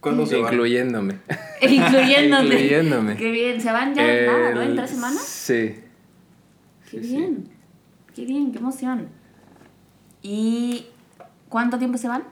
[0.00, 0.38] ¿Cuándo se?
[0.38, 1.16] Incluyéndome.
[1.60, 2.44] Incluyéndote.
[2.46, 3.16] Incluyéndome.
[3.16, 4.62] Qué bien, se van ya nada, ¿no?
[4.62, 5.20] En tres semanas.
[5.22, 5.74] Sí.
[6.90, 7.16] Qué Sí, sí.
[7.16, 7.48] bien.
[8.14, 9.08] Qué bien, qué emoción.
[10.22, 10.86] ¿Y
[11.48, 12.24] cuánto tiempo se van?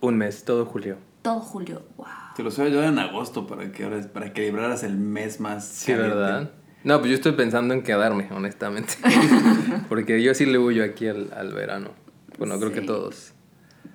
[0.00, 0.96] Un mes, todo julio.
[1.22, 1.82] Todo julio.
[1.96, 2.06] Wow.
[2.36, 5.64] Te los había llevado en agosto para que, ahora- para que libraras el mes más.
[5.66, 6.14] Sí, caliente.
[6.16, 6.50] ¿verdad?
[6.84, 8.92] No, pues yo estoy pensando en quedarme, honestamente.
[9.88, 11.90] Porque yo sí le huyo aquí al, al verano.
[12.38, 13.32] Bueno, creo que todos.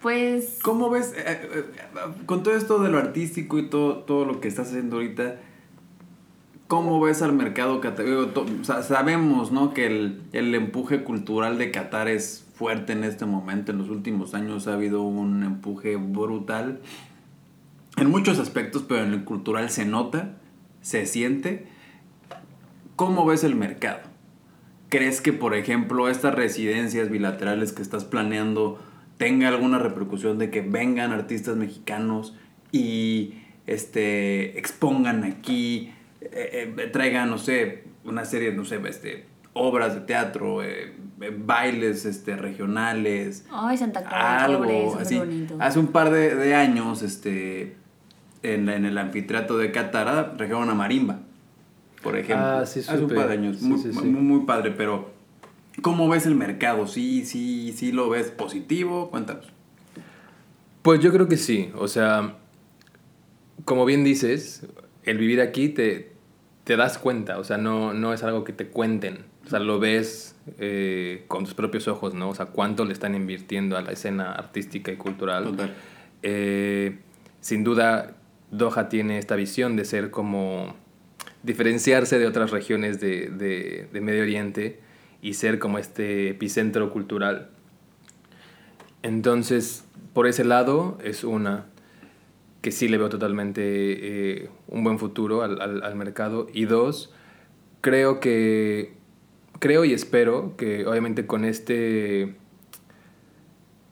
[0.02, 0.58] Pues.
[0.64, 1.66] ¿Cómo ves, eh, eh, eh,
[2.26, 5.36] con todo esto de lo artístico y todo, todo lo que estás haciendo ahorita,
[6.70, 8.06] cómo ves al mercado Qatar?
[8.84, 9.74] Sabemos, ¿no?
[9.74, 13.72] Que el, el empuje cultural de Qatar es fuerte en este momento.
[13.72, 16.80] En los últimos años ha habido un empuje brutal.
[17.98, 20.38] En muchos aspectos, pero en el cultural se nota,
[20.82, 21.66] se siente.
[22.96, 24.02] ¿Cómo ves el mercado?
[24.90, 28.80] ¿Crees que, por ejemplo, estas residencias bilaterales que estás planeando
[29.18, 32.36] tenga alguna repercusión de que vengan artistas mexicanos
[32.72, 33.34] y
[33.66, 40.02] este, expongan aquí, eh, eh, traigan, no sé, una serie, no sé, este, obras de
[40.02, 45.18] teatro, eh, eh, bailes este, regionales, Ay, Santa Clara, pobre, algo súper así.
[45.18, 45.56] bonito.
[45.60, 47.76] Hace un par de, de años, este,
[48.44, 51.20] en, la- en el anfiteatro de Qatar, trajeron una marimba,
[52.04, 52.46] por ejemplo.
[52.46, 54.00] Ah, sí, Hace un par de años, Sí, muy, sí, sí.
[54.00, 55.12] muy, muy padre, pero
[55.82, 56.88] ¿cómo ves el mercado?
[56.88, 59.10] ¿Sí, sí, sí lo ves positivo?
[59.10, 59.46] Cuéntanos.
[60.82, 61.72] Pues yo creo que sí.
[61.76, 62.36] O sea,
[63.66, 64.66] como bien dices,
[65.10, 66.12] el vivir aquí te,
[66.64, 67.40] te das cuenta.
[67.40, 69.26] O sea, no, no es algo que te cuenten.
[69.46, 72.30] O sea, lo ves eh, con tus propios ojos, ¿no?
[72.30, 75.44] O sea, cuánto le están invirtiendo a la escena artística y cultural.
[75.46, 75.74] Total.
[76.22, 77.00] Eh,
[77.42, 78.16] sin duda,
[78.52, 80.76] Doha tiene esta visión de ser como
[81.44, 84.80] diferenciarse de otras regiones de, de- de Medio Oriente
[85.22, 87.50] y ser como este epicentro cultural.
[89.04, 91.66] Entonces, por ese lado es una
[92.62, 96.48] que sí le veo totalmente eh, un buen futuro al, al- al mercado.
[96.54, 97.14] Y dos,
[97.82, 98.94] creo que,
[99.60, 102.36] creo y espero que obviamente con este,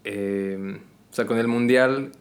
[0.03, 2.11] eh, o sea, con el Mundial,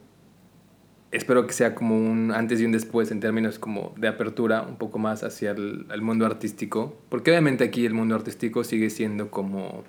[1.13, 4.77] espero que sea como un antes y un después en términos como de apertura un
[4.77, 6.97] poco más hacia el, el mundo artístico.
[7.09, 9.85] Porque obviamente aquí el mundo artístico sigue siendo como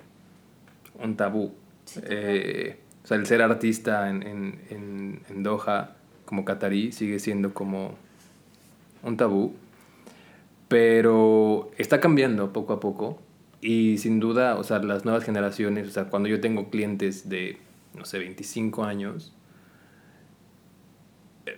[1.02, 1.52] un tabú.
[1.84, 2.00] Sí.
[2.04, 5.96] Eh, o sea, el ser artista en, en, en, en Doha
[6.28, 7.94] como catarí sigue siendo como
[9.02, 9.54] un tabú.
[10.68, 13.18] Pero está cambiando poco a poco.
[13.62, 17.56] Y sin duda, o sea, las nuevas generaciones, o sea, cuando yo tengo clientes de,
[17.94, 19.32] no sé, 25 años,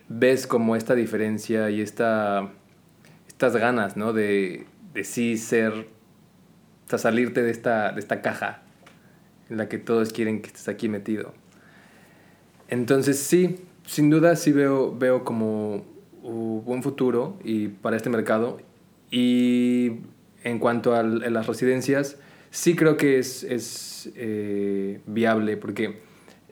[0.09, 2.53] ves como esta diferencia y esta,
[3.27, 4.13] estas ganas, ¿no?
[4.13, 8.63] De, de sí ser, o sea, salirte de esta, de esta caja
[9.51, 11.35] en la que todos quieren que estés aquí metido.
[12.69, 15.85] Entonces sí, sin duda sí veo, veo como
[16.23, 18.59] un buen futuro y para este mercado.
[19.11, 19.93] Y
[20.45, 22.17] en cuanto al- a, las residencias,
[22.51, 26.01] sí creo que es, es eh, viable porque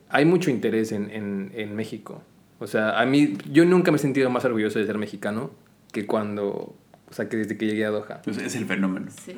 [0.09, 2.23] hay mucho interés en, en, en México.
[2.59, 5.51] O sea, a mí, yo nunca me he sentido más orgulloso de ser mexicano
[5.93, 6.75] que cuando,
[7.09, 8.21] o sea, que desde que llegué a Doha.
[8.23, 9.07] Pues es el fenómeno.
[9.25, 9.33] Sí.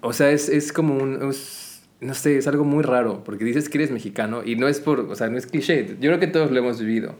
[0.00, 1.65] O sea, es, es como un, es-
[2.00, 5.00] no sé, es algo muy raro, porque dices que eres mexicano y no es por,
[5.00, 7.14] o sea, no es cliché, yo creo que todos lo hemos vivido.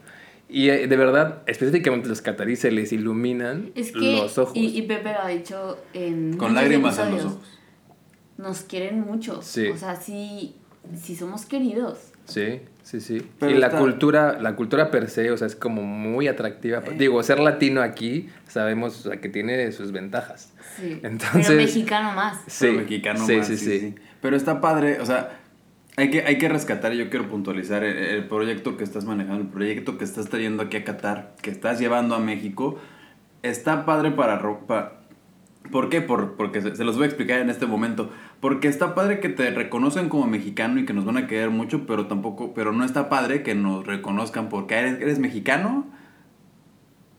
[0.49, 4.55] Y eh, de verdad, específicamente los cataríes se les iluminan Es que, los ojos.
[4.55, 6.37] Y, y Pepe lo ha dicho en.
[6.37, 7.59] Con lágrimas en los ojos.
[8.37, 9.41] Nos quieren mucho.
[9.41, 9.67] Sí.
[9.67, 10.55] O sea, sí,
[10.95, 12.13] sí somos queridos.
[12.25, 13.25] Sí, sí, sí.
[13.39, 16.83] Pero y la está- cultura, la cultura per se, o sea, es como muy atractiva.
[16.85, 16.95] Eh.
[16.97, 20.53] Digo, ser latino aquí, sabemos o sea, que tiene sus ventajas.
[20.77, 20.99] Sí.
[21.03, 22.39] Entonces- Pero mexicano más.
[22.47, 23.95] Sí, Pero mexicano sí, más, sí, sí.
[24.21, 25.39] Pero está padre, o sea,
[25.95, 29.47] hay que, hay que rescatar, yo quiero puntualizar el, el proyecto que estás manejando, el
[29.49, 32.79] proyecto que estás trayendo aquí a Qatar, que estás llevando a México,
[33.43, 34.37] está padre para...
[34.37, 34.93] ro- pa-
[35.71, 35.99] ¿Por qué?
[36.01, 38.09] Por, porque se, se los voy a explicar en este momento.
[38.39, 41.85] Porque está padre que te reconocen como mexicano y que nos van a querer mucho,
[41.85, 45.85] pero tampoco, pero no está padre que nos reconozcan porque eres, eres mexicano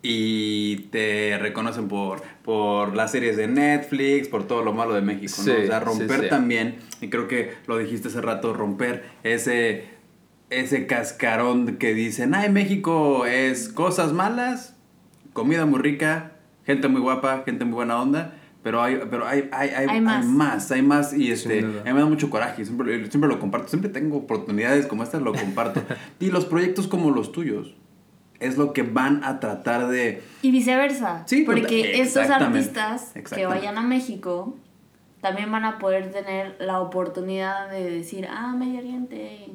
[0.03, 5.35] y te reconocen por, por las series de Netflix, por todo lo malo de México,
[5.45, 5.53] ¿no?
[5.53, 6.29] O sea, romper sí.
[6.29, 9.87] también, y creo que lo dijiste hace rato, romper ese,
[10.51, 14.77] ese cascarón que dicen, ay, México es cosas malas,
[15.33, 16.33] comida muy rica,
[16.65, 20.01] gente muy guapa, gente muy buena onda, pero hay, pero hay, hay, hay, Hay hay
[20.01, 20.27] más.
[20.27, 20.71] más.
[20.71, 23.91] hay más, y este, a mí me da mucho coraje, siempre, siempre lo comparto, siempre
[23.91, 25.83] tengo oportunidades como estas, lo comparto.
[26.21, 27.75] y los proyectos como los tuyos,
[28.40, 30.22] es lo que van a tratar de...
[30.42, 31.24] Y viceversa.
[31.27, 34.57] Sí, porque estos artistas que vayan a México
[35.20, 39.48] también van a poder tener la oportunidad de decir, ah, Medio Oriente.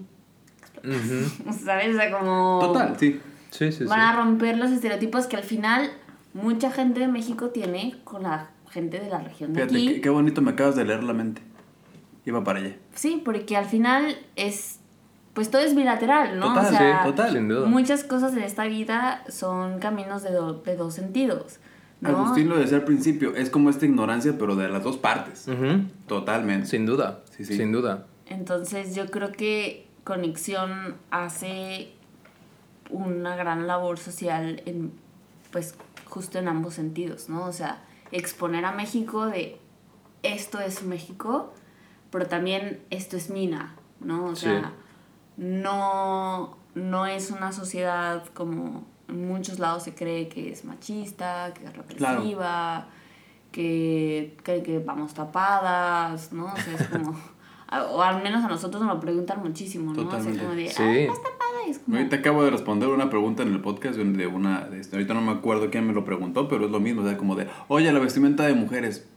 [0.84, 1.54] Ujú.
[1.66, 1.96] ¿Sabes?
[1.96, 2.60] O sea, como.
[2.62, 3.20] Total, sí.
[3.50, 4.06] Sí, sí, van sí.
[4.06, 5.92] a romper los estereotipos que al final
[6.34, 9.94] mucha gente de México tiene con la gente de la región de Fíjate, aquí.
[9.94, 11.42] qué, qué bonito me acabas de leer la mente.
[12.26, 12.76] Iba para allá.
[12.96, 14.80] Sí, porque al final es.
[15.34, 16.50] Pues todo es bilateral, ¿no?
[16.54, 17.32] Total, o sea, sí, total.
[17.34, 17.68] Sin duda.
[17.68, 21.58] muchas cosas en esta vida son caminos de, do- de dos sentidos.
[22.02, 22.10] ¿no?
[22.10, 25.48] Agustín lo decía al principio, es como esta ignorancia, pero de las dos partes.
[26.08, 26.68] Totalmente.
[26.68, 27.56] Sin duda, Sí, sí.
[27.58, 28.06] sin duda.
[28.28, 31.94] Entonces yo creo que Conexión hace
[32.90, 34.92] una gran labor social en,
[35.52, 37.46] pues, justo en ambos sentidos, ¿no?
[37.46, 39.58] O sea, exponer a México de
[40.22, 41.54] esto es México,
[42.12, 44.26] pero también esto es Mina, ¿no?
[44.26, 44.83] O sea, Sí.
[45.38, 51.66] No, no es una sociedad como en muchos lados se cree que es machista, que
[51.66, 52.88] es represiva,
[53.52, 56.46] que cree que vamos tapadas, ¿no?
[56.46, 57.16] O sea, es como...
[57.92, 60.02] o al menos a nosotros nos lo preguntan muchísimo, ¿no?
[60.02, 60.40] O Totalmente.
[60.40, 60.82] sea, como de, Sí.
[60.84, 61.68] "Ay, ¿estás tapada?
[61.68, 61.98] Y es como...
[61.98, 64.66] Ahorita acabo de responder una pregunta en el podcast de de una...
[64.66, 67.02] de este, ahorita no me acuerdo quién me lo preguntó, pero es lo mismo.
[67.02, 69.08] O sea, como de, oye, la vestimenta de mujeres.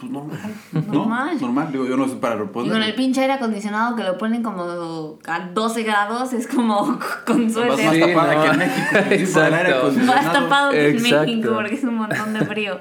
[0.00, 0.38] Pues normal.
[0.72, 0.80] ¿no?
[0.80, 1.38] Normal.
[1.40, 1.72] Normal.
[1.72, 2.72] Digo, yo no sé para Y responder.
[2.72, 7.52] con el pinche aire acondicionado que lo ponen como a 12 grados, es como con
[7.52, 8.42] Vas más tapada no.
[8.42, 9.08] que en México.
[9.08, 9.92] que Exacto.
[10.06, 11.02] Más tapado que en.
[11.02, 12.80] México porque es un montón de frío.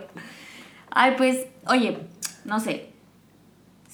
[0.91, 1.97] Ay, pues, oye,
[2.45, 2.89] no sé.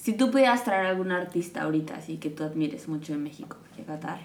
[0.00, 3.82] Si tú pudieras traer algún artista ahorita, así que tú admires mucho en México, y
[3.82, 4.20] a Qatar,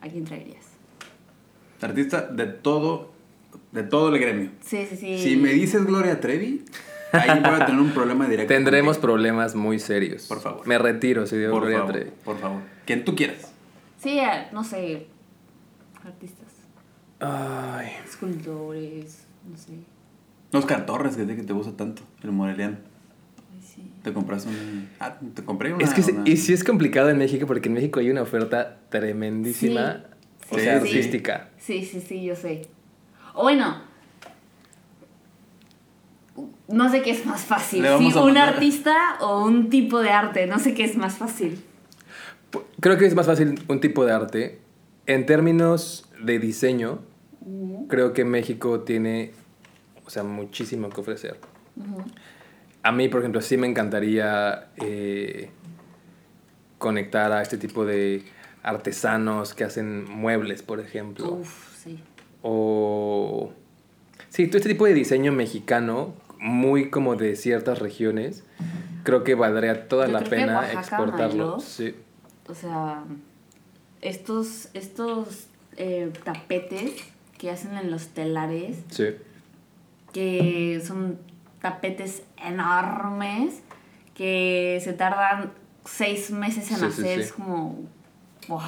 [0.00, 0.64] ¿a quién traerías?
[1.80, 3.12] Artista de todo,
[3.70, 4.50] de todo el gremio.
[4.60, 5.18] Sí, sí, sí.
[5.22, 6.64] Si me dices Gloria Trevi,
[7.14, 8.52] ahí voy a tener un problema directo.
[8.52, 9.12] Tendremos contigo.
[9.12, 10.26] problemas muy serios.
[10.26, 10.66] Por favor.
[10.66, 12.10] Me retiro si digo Por favor, Trevi.
[12.24, 12.60] por favor.
[12.86, 13.52] Quien tú quieras.
[14.02, 14.20] Sí,
[14.52, 15.06] no sé.
[16.04, 16.48] Artistas.
[17.20, 17.88] Ay.
[18.04, 19.72] Escultores, no sé.
[20.52, 22.76] Oscar Torres, que, te- que te gusta tanto, el moreliano.
[23.52, 23.90] Ay, sí.
[24.02, 24.88] Te compraste un...
[25.00, 25.82] Ah, te compré una...
[25.84, 28.78] Es que una- y sí es complicado en México porque en México hay una oferta
[28.90, 30.04] tremendísima,
[30.48, 30.88] Sí, o sí, sea, sí.
[30.88, 31.48] artística.
[31.58, 32.68] Sí, sí, sí, yo sé.
[33.34, 33.82] O bueno,
[36.68, 37.82] no sé qué es más fácil.
[37.82, 41.62] Si a un artista o un tipo de arte, no sé qué es más fácil.
[42.80, 44.58] Creo que es más fácil un tipo de arte.
[45.06, 47.00] En términos de diseño,
[47.88, 49.32] creo que México tiene,
[50.04, 51.38] o sea, muchísimo que ofrecer.
[52.82, 55.50] A mí, por ejemplo, sí me encantaría eh,
[56.78, 58.24] conectar a este tipo de
[58.62, 61.32] artesanos que hacen muebles, por ejemplo.
[61.34, 62.02] Uf, sí.
[62.42, 63.52] O...
[64.30, 68.44] Sí, todo este tipo de diseño mexicano, muy como de ciertas regiones,
[69.02, 71.46] creo que valdría toda Yo la pena Oaxaca, exportarlo.
[71.46, 71.60] Mailo.
[71.60, 71.94] Sí.
[72.48, 73.04] O sea,
[74.00, 76.92] estos, estos eh, tapetes
[77.38, 79.06] que hacen en los telares, Sí.
[80.12, 81.18] que son
[81.60, 83.60] tapetes enormes,
[84.14, 85.52] que se tardan
[85.84, 87.78] seis meses en Sí, hacer, es como...
[88.48, 88.60] ¡Wow!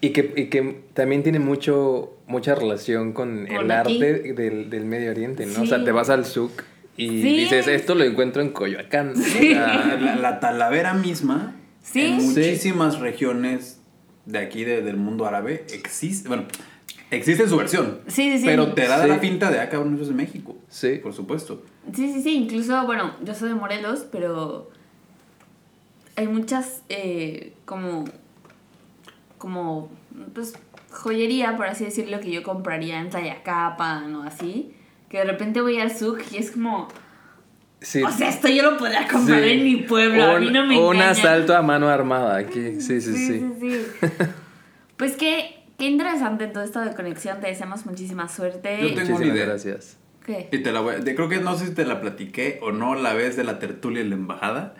[0.00, 3.94] Y que, y que también tiene mucho, mucha relación con, Con el aquí.
[4.02, 5.62] arte del, del Medio Oriente, ¿no?
[5.62, 6.64] O sea, te vas al SUC
[6.96, 7.36] y Sí.
[7.38, 9.16] dices, esto lo encuentro en Coyoacán.
[9.16, 9.54] Sí.
[9.54, 12.00] La, la talavera misma, Sí.
[12.02, 12.26] en Sí.
[12.28, 13.80] muchísimas regiones
[14.26, 16.28] de aquí de- del mundo árabe, existe.
[16.28, 16.44] Bueno,
[17.10, 17.98] Existe en su versión.
[18.06, 18.44] Sí, sí, sí.
[18.46, 19.08] Pero te da Sí.
[19.10, 20.56] la finta de acá, uno es de México.
[20.70, 20.94] Sí.
[21.02, 21.62] Por supuesto.
[21.94, 24.70] Sí, sí, sí, incluso, bueno, yo soy de Morelos, pero
[26.16, 28.06] hay muchas eh, como,
[29.36, 29.90] como,
[30.34, 30.54] pues,
[30.90, 34.72] joyería, por así decirlo, que yo compraría en Tlayacapan o así,
[35.12, 36.88] que de repente voy al SUC y es como,
[37.82, 38.02] Sí.
[38.02, 39.50] o sea, esto yo lo podría comprar Sí.
[39.50, 41.10] en mi pueblo, a mí no me Un engañan.
[41.10, 42.80] asalto a mano armada aquí.
[42.80, 43.14] Sí, sí, sí.
[43.38, 43.86] sí, sí.
[44.96, 48.78] pues qué, qué interesante todo esto de conexión, te deseamos muchísima suerte.
[48.80, 49.46] Yo tengo una Muchísimas idea.
[49.46, 49.98] gracias.
[50.24, 50.48] ¿Qué?
[50.52, 52.94] Y te la voy a- creo que no sé si te la platiqué o no
[52.94, 54.74] la vez de la tertulia en la embajada,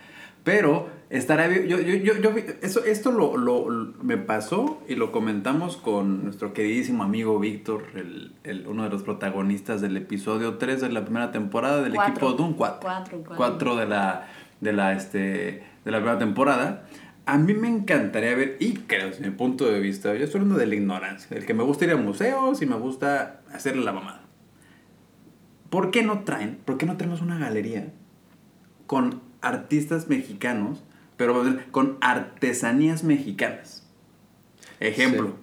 [0.44, 4.94] pero estará bien- yo, yo, yo, yo eso, esto lo, lo- lo- me pasó y
[4.96, 10.56] lo comentamos con nuestro queridísimo amigo Víctor, el, el- uno de los protagonistas del episodio
[10.58, 12.12] 3 de la primera temporada del Cuatro.
[12.12, 12.78] equipo Doom 4.
[12.82, 13.36] Cuatro, cuatro.
[13.36, 14.28] 4 de la,
[14.60, 15.18] de, la, este,
[15.84, 16.86] de la primera temporada.
[17.24, 20.58] A mí me encantaría ver, y creo, desde mi punto de vista, yo estoy hablando
[20.58, 23.92] de la ignorancia, del que me gusta ir a museos y me gusta hacerle la
[23.92, 24.22] mamada.
[25.70, 27.92] ¿Por qué no traen, por qué no tenemos una galería
[28.86, 30.82] con artistas mexicanos,
[31.16, 33.86] pero con artesanías mexicanas?
[34.80, 35.34] Ejemplo,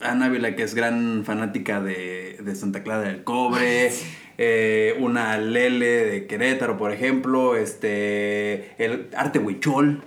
[0.00, 3.90] Ana Ávila, que es gran fanática de, de Santa Clara del Cobre,
[4.38, 10.02] eh, una Lele de Querétaro, por ejemplo, este, el arte huichol,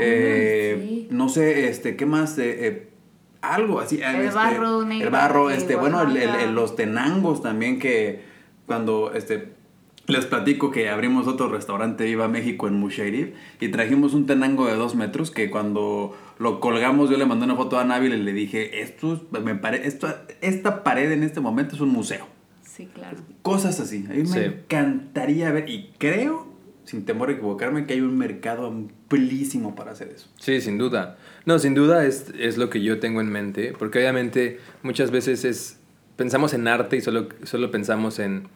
[0.00, 1.08] eh, sí.
[1.10, 2.36] no sé, este, ¿qué más?
[2.38, 2.88] Eh,
[3.40, 4.00] algo así.
[4.02, 6.44] El este, barro negro El barro, este, bueno, el- el- Oaxaca.
[6.44, 8.22] el- los tenangos también que
[8.66, 9.52] cuando, este,
[10.10, 13.28] les platico que abrimos otro restaurante Viva México en Mushairif
[13.60, 17.56] y trajimos un tenango de dos metros que cuando lo colgamos yo le mandé una
[17.56, 20.08] foto a Nabil y le dije, esto, es- me pare, esto,
[20.40, 22.26] esta pared en este momento es un museo.
[22.62, 23.18] Sí, claro.
[23.42, 24.04] Cosas así.
[24.08, 26.46] A mí me encantaría ver y creo,
[26.84, 30.28] sin temor a equivocarme, que hay un mercado amplísimo para hacer eso.
[30.38, 31.18] Sí, sin duda.
[31.44, 35.44] No, sin duda es, es lo que yo tengo en mente, porque obviamente muchas veces
[35.44, 35.76] es
[36.16, 38.48] pensamos en arte y solo, solo pensamos en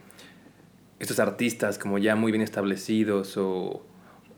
[0.98, 3.84] estos artistas como ya muy bien establecidos o,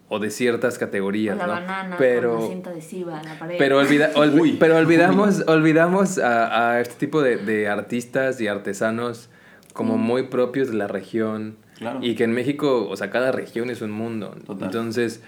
[0.09, 1.53] o de ciertas O categorías, la ¿no?
[1.53, 3.57] banana pero, con la cinta adhesiva en la pared.
[3.59, 4.57] pero, olvida- olvi- Uy.
[4.59, 9.29] pero olvidamos, olvidamos a, a este tipo de, de artistas y artesanos
[9.73, 11.57] como muy propios de la región.
[11.79, 11.99] Claro.
[12.03, 14.35] Y que en México, o sea, cada región es un mundo.
[14.47, 14.65] Total.
[14.69, 15.23] Entonces,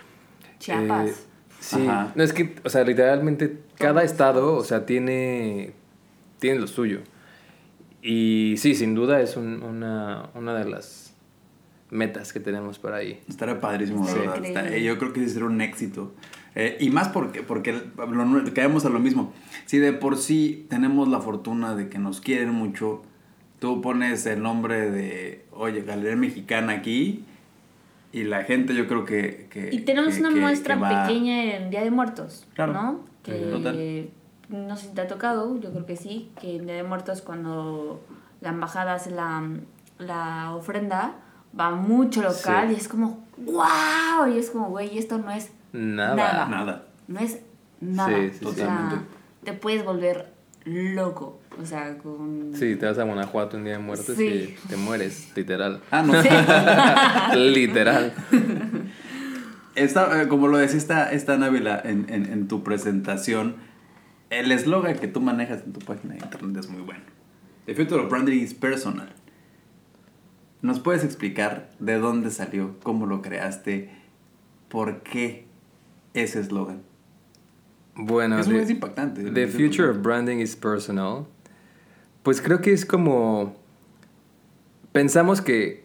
[0.59, 1.11] Chiapas.
[1.11, 1.15] eh,
[1.61, 2.13] sí, Ajá.
[2.15, 5.75] no es que, o sea, literalmente cada estado, o sea, tiene,
[6.39, 7.01] tiene lo suyo.
[8.01, 11.08] Y sí, sin duda es un- una, una de las
[11.91, 13.21] metas que tenemos por ahí.
[13.29, 14.45] Estaría padrísimo, Estaría ¿verdad?
[14.45, 16.13] Está- eh, yo creo que sí será un éxito.
[16.55, 19.33] Eh, y más porque, porque lo- caemos a lo mismo.
[19.67, 23.03] Si de por sí tenemos la fortuna de que nos quieren mucho,
[23.59, 27.25] tú pones el nombre de, oye, Galería Mexicana aquí,
[28.13, 29.47] y la gente yo creo que...
[29.51, 32.73] que- Y tenemos que- una que- muestra que va- pequeña en Día de Muertos, Claro.
[32.73, 33.05] ¿no?
[33.23, 34.09] Que Total.
[34.49, 37.21] no sé si te ha tocado, yo creo que sí, que en Día de Muertos
[37.21, 38.01] cuando
[38.41, 39.47] la embajada hace la,
[39.99, 41.17] la ofrenda,
[41.59, 42.75] va mucho local Sí.
[42.75, 46.15] y es como, wow, y es como, güey, esto no es Nada.
[46.17, 46.47] Nada.
[46.49, 46.87] Nada.
[47.09, 47.39] no es
[47.81, 48.09] nada.
[48.09, 48.57] Sí, sí, o sí.
[48.57, 49.05] sea, Totalmente.
[49.45, 50.33] te puedes volver
[50.65, 52.53] loco, o sea, con...
[52.55, 54.57] Sí, te vas a Guanajuato un día de muertos Sí.
[54.65, 55.81] y te mueres, literal.
[55.91, 56.15] Ah, no.
[57.39, 58.13] literal.
[59.75, 63.57] Esta, eh, como lo decía esta, esta Návila en, en, en tu presentación,
[64.31, 67.01] el eslogan que tú manejas en tu página de internet es muy bueno.
[67.67, 69.09] The future of branding is personal.
[70.61, 73.91] ¿Nos puedes explicar de dónde salió, cómo lo creaste,
[74.69, 75.47] por qué
[76.15, 76.83] ese eslogan?
[77.95, 79.31] Bueno, es, the- impactante.
[79.31, 81.27] The future of branding is personal.
[82.23, 83.57] Pues creo que es como.
[84.93, 85.85] Pensamos que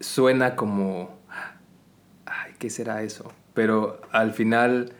[0.00, 1.16] suena como.
[2.26, 3.32] Ay, ¿qué será eso?
[3.54, 4.92] Pero al final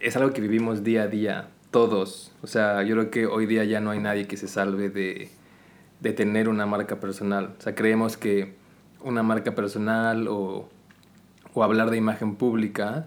[0.00, 2.32] es algo que vivimos día a día, todos.
[2.42, 5.28] O sea, yo creo que hoy día ya no hay nadie que se salve de,
[6.02, 7.54] de tener una marca personal.
[7.58, 8.54] O sea, creemos que
[9.00, 10.68] una marca personal o,
[11.54, 13.06] o hablar de imagen pública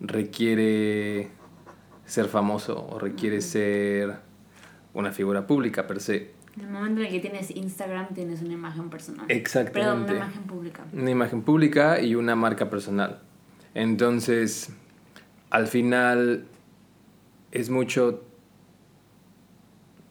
[0.00, 1.28] requiere
[2.06, 4.16] ser famoso o requiere ser
[4.94, 6.34] una figura pública per se.
[6.56, 9.26] En el momento en el que tienes Instagram, tienes una imagen personal.
[9.28, 9.78] Exactamente.
[9.80, 10.84] Perdón, una imagen pública.
[10.92, 13.20] Una imagen pública y una marca personal.
[13.74, 14.70] Entonces,
[15.50, 16.46] al final
[17.52, 18.24] es mucho,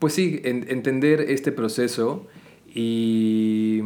[0.06, 2.28] pues sí, en- entender este proceso
[2.72, 3.82] y,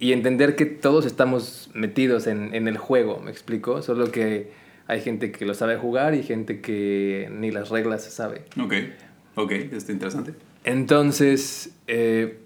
[0.00, 3.80] y entender que todos estamos metidos en, en el juego, ¿me explico?
[3.80, 4.50] Solo que
[4.88, 8.42] hay gente que lo sabe jugar y gente que ni las reglas se sabe.
[8.60, 8.74] Ok,
[9.36, 10.34] ok, está interesante.
[10.64, 12.40] Entonces, eh,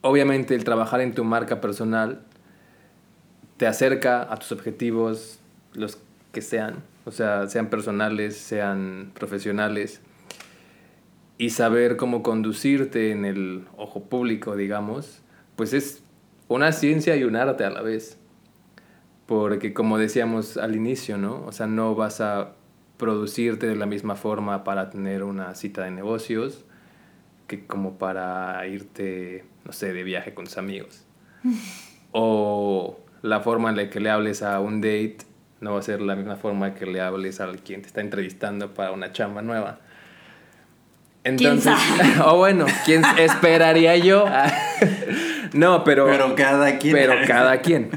[0.00, 2.22] obviamente el trabajar en tu marca personal
[3.58, 5.40] te acerca a tus objetivos,
[5.74, 5.98] los
[6.32, 10.00] que sean, o sea, sean personales, sean profesionales.
[11.40, 15.22] Y saber cómo conducirte en el ojo público, digamos,
[15.56, 16.02] pues es
[16.48, 18.18] una ciencia y un arte a la vez.
[19.24, 21.42] Porque como decíamos al inicio, ¿no?
[21.46, 22.56] O sea, no vas a
[22.98, 26.66] producirte de la misma forma para tener una cita de negocios
[27.46, 31.06] que como para irte, no sé, de viaje con tus amigos.
[32.12, 35.20] o la forma en la que le hables a un date
[35.62, 38.74] no va a ser la misma forma que le hables a quien te está entrevistando
[38.74, 39.80] para una chamba nueva.
[41.24, 41.74] Entonces,
[42.24, 44.24] o bueno, ¿quién esperaría yo?
[45.52, 46.94] no, pero Pero cada quien.
[46.94, 47.90] pero cada quien.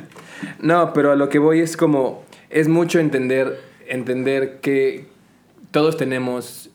[0.60, 5.08] No, pero a lo que voy es como es mucho entender entender que
[5.72, 6.70] todos tenemos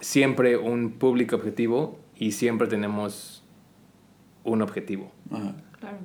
[0.00, 3.42] siempre un público objetivo y siempre tenemos
[4.44, 5.12] un objetivo.
[5.30, 5.54] Ajá.
[5.78, 5.96] Claro.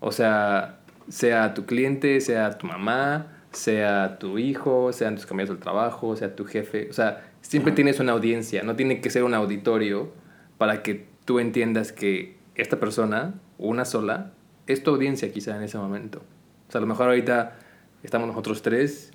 [0.00, 0.78] O sea,
[1.08, 6.34] sea tu cliente, sea tu mamá, sea tu hijo, sean tus compañeros del trabajo, sea
[6.34, 6.88] tu jefe.
[6.90, 7.76] O sea, siempre Ajá.
[7.76, 8.62] tienes una audiencia.
[8.62, 10.12] No tiene que ser un auditorio
[10.58, 14.32] para que tú entiendas que esta persona, una sola,
[14.66, 16.22] es tu audiencia quizá en ese momento.
[16.68, 17.56] O sea, a lo mejor ahorita
[18.02, 19.12] estamos nosotros tres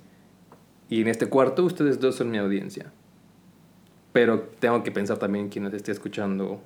[0.88, 2.92] y en este cuarto ustedes dos son mi audiencia.
[4.12, 6.60] Pero tengo que pensar también quién nos esté escuchando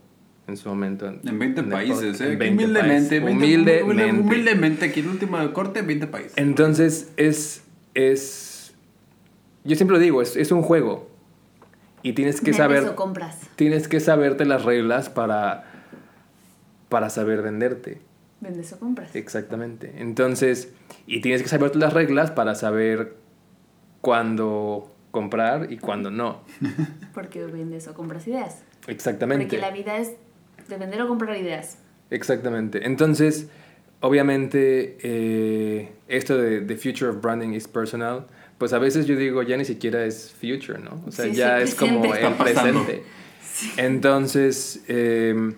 [0.46, 1.06] en su momento.
[1.06, 2.20] En 20 el países.
[2.20, 2.32] ¿eh?
[2.32, 3.24] En 20 humildemente, países.
[3.24, 4.20] 20 Humildemente.
[4.20, 6.32] Humildemente, aquí en el último corte, 20 países.
[6.36, 7.62] Entonces es,
[7.94, 8.74] es,
[9.64, 11.13] yo siempre lo digo, es, es un juego.
[12.04, 13.40] Y tienes que Vendes saber, o compras.
[13.56, 15.64] tienes que saberte las reglas para,
[16.88, 18.00] para saber venderte.
[18.40, 19.16] Vendes o compras.
[19.16, 19.94] Exactamente.
[19.96, 20.72] Entonces,
[21.06, 23.16] y tienes que saber las reglas para saber
[24.02, 26.42] cuándo comprar y cuándo no.
[27.14, 28.62] Porque vendes o compras ideas.
[28.86, 29.46] Exactamente.
[29.46, 30.12] Porque la vida es
[30.68, 31.78] de vender o comprar ideas.
[32.10, 32.86] Exactamente.
[32.86, 33.48] Entonces,
[34.00, 38.26] obviamente, eh, esto de The Future of Branding is Personal,
[38.58, 41.02] pues a veces yo digo, ya ni siquiera es future, ¿no?
[41.06, 43.02] O sea, Sí, ya sí, es como el presente.
[43.76, 45.52] Entonces, eh,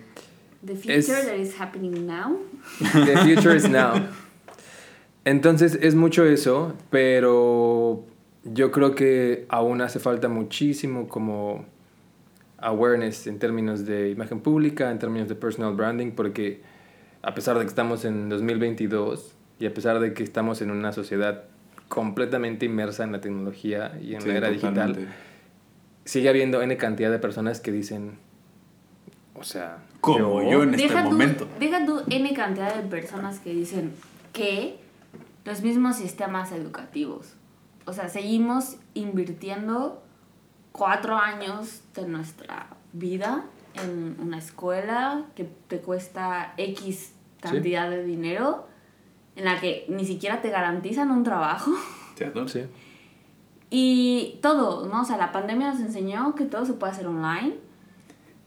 [0.65, 2.39] The future Es- that is happening now.
[2.79, 3.93] The future is now.
[5.25, 8.03] Entonces es mucho eso, pero
[8.43, 11.65] yo creo que aún hace falta muchísimo como
[12.57, 16.61] awareness en términos de imagen pública, en términos de personal branding, porque
[17.21, 20.91] a pesar de que estamos en 2022 y a pesar de que estamos en una
[20.93, 21.43] sociedad
[21.87, 25.13] completamente inmersa en la tecnología y en Sí, la era digital, totalmente.
[26.05, 28.17] sigue habiendo N cantidad de personas que dicen,
[29.35, 31.47] o sea, Como yo en este Deja tú, momento.
[31.59, 33.93] deja tú N cantidad de personas que dicen
[34.33, 34.79] que
[35.45, 37.33] los mismos sistemas educativos.
[37.85, 40.03] O sea, seguimos invirtiendo
[40.73, 43.45] cuatro años de nuestra vida
[43.81, 48.67] en una escuela que te cuesta X cantidad de dinero,
[49.37, 51.71] en la que ni siquiera te garantizan un trabajo.
[52.15, 52.47] ¿Cierto?
[52.47, 52.61] Sí.
[53.69, 55.01] Y todo, ¿no?
[55.01, 57.55] O sea, la pandemia nos enseñó que todo se puede hacer online.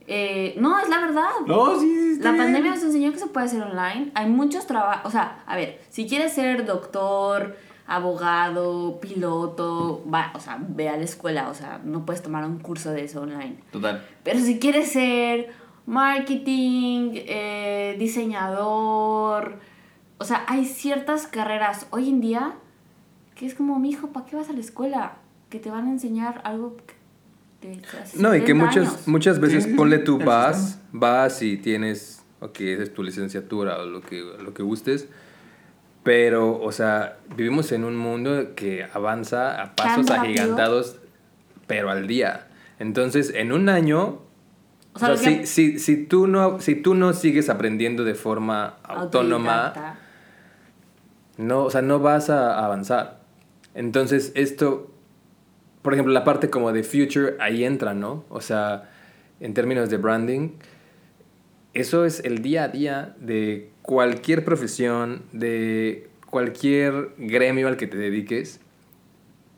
[0.07, 1.29] Eh, no, es la verdad.
[1.45, 4.11] No, sí, está La pandemia nos enseñó que se puede hacer online.
[4.13, 5.05] Hay muchos trabajos.
[5.05, 7.55] O sea, a ver, si quieres ser doctor,
[7.87, 11.49] abogado, piloto, va, o sea, ve a la escuela.
[11.49, 13.57] O sea, no puedes tomar un curso de eso online.
[13.71, 14.05] Total.
[14.23, 15.53] Pero si quieres ser
[15.85, 19.59] marketing, eh, diseñador,
[20.21, 22.53] o sea, hay ciertas carreras hoy en día
[23.33, 25.13] que es como, mijo, ¿para qué vas a la escuela?
[25.49, 26.93] Que te van a enseñar algo que
[27.59, 29.07] te hace No, y que 70 muchas, años.
[29.07, 33.85] muchas veces Sí, ponle tú vas, vas y tienes, ok, esa es tu licenciatura o
[33.87, 35.07] lo que, lo que gustes,
[36.03, 40.97] pero, o sea, vivimos en un mundo que avanza a pasos agigantados,
[41.65, 42.47] pero al día.
[42.77, 44.21] Entonces, en un año, O
[44.93, 49.97] o sea, si, si, si, tú no, si tú no sigues aprendiendo de forma autónoma.
[51.41, 53.21] No, o sea, no vas a avanzar.
[53.73, 54.91] Entonces, esto,
[55.81, 58.25] por ejemplo, la parte como de future, ahí entra, ¿no?
[58.29, 58.89] O sea,
[59.39, 60.49] en términos de branding,
[61.73, 67.97] eso es el día a día de cualquier profesión, de cualquier gremio al que te
[67.97, 68.59] dediques.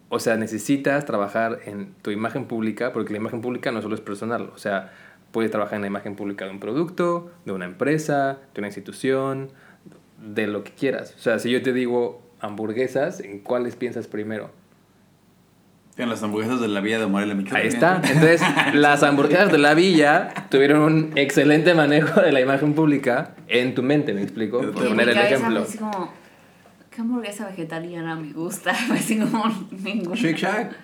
[0.09, 4.01] O sea, necesitas trabajar en tu imagen pública, porque la imagen pública no solo es
[4.01, 4.51] personal.
[4.53, 4.93] O sea,
[5.31, 9.49] puedes trabajar en la imagen pública de un producto, de una empresa, de una institución,
[10.19, 11.13] de lo que quieras.
[11.17, 14.51] O sea, si yo te digo hamburguesas, ¿en cuáles piensas primero?
[15.95, 17.61] En las hamburguesas de la vía de Morelia, Michoacán.
[17.61, 17.95] Ahí está.
[18.03, 18.41] Entonces,
[18.73, 23.83] las hamburguesas de la villa tuvieron un excelente manejo de la imagen pública en tu
[23.83, 24.57] mente, ¿me explico?
[24.59, 25.61] Por en poner el ejemplo.
[25.61, 26.11] así como,
[26.89, 28.71] ¿qué hamburguesa vegetariana me gusta?
[28.91, 30.15] Así como, ninguna.
[30.15, 30.75] Shake Shack.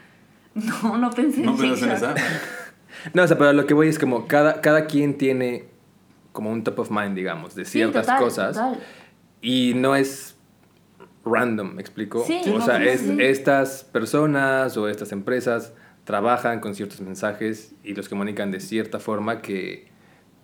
[0.53, 1.93] No, no pensé No en Shake Shack.
[1.97, 2.15] esa.
[3.13, 5.65] No, o sea, pero lo que voy es como cada, cada quien tiene
[6.33, 8.55] como un top of mind, digamos, de Sí, ciertas total, cosas.
[8.55, 8.79] total.
[9.41, 10.35] Y no es
[11.25, 12.23] random, ¿me explico?
[12.25, 13.17] Sí, o sea, sí, es, sí.
[13.19, 15.73] estas personas o estas empresas
[16.03, 19.87] trabajan con ciertos mensajes y los comunican de cierta forma que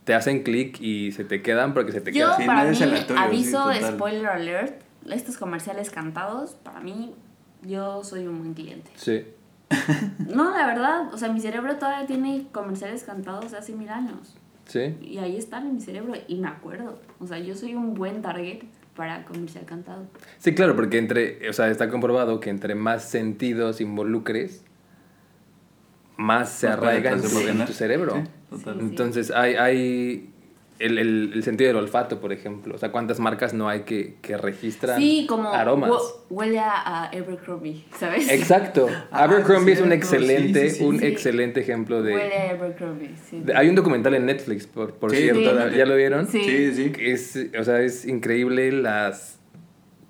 [0.04, 2.42] te hacen clic y se te quedan porque se te Yo, quedan.
[2.42, 7.16] Sí, para mí, aviso spoiler alert, estos comerciales cantados, para mí,
[7.64, 8.92] yo soy un buen cliente.
[8.96, 9.26] Sí.
[10.20, 14.36] No, la verdad, o sea, mi cerebro todavía tiene comerciales cantados de hace mil años.
[14.66, 14.96] Sí.
[15.02, 17.00] Y ahí están en mi cerebro y me acuerdo.
[17.20, 18.64] O sea, yo soy un buen target
[18.96, 20.08] para comercial cantado.
[20.38, 24.64] Sí, claro, porque entre, o sea, está comprobado que entre más sentidos involucres,
[26.18, 28.24] más se Más arraiga en, tu- cerebro.
[28.52, 28.64] Sí.
[28.80, 30.34] Entonces, hay, hay
[30.80, 32.76] el, el, el sentido del olfato, por ejemplo.
[32.76, 35.90] O sea, ¿cuántas marcas no hay que, que registran Sí, como aromas?
[35.90, 38.30] hue- huele a, Abercrombie, ¿sabes?
[38.30, 38.88] Exacto.
[39.12, 40.84] Ah, Abercrombie es un excelente, sí, sí, sí.
[40.84, 41.06] un Sí.
[41.06, 42.14] excelente ejemplo de...
[42.16, 43.40] Huele a Abercrombie, sí.
[43.44, 45.70] de- Hay un documental en Netflix, por, por Sí, cierto.
[45.70, 46.28] ¿ya lo vieron?
[46.28, 46.44] Sí.
[46.44, 46.92] Sí, sí.
[47.00, 49.40] Es, o sea, es increíble las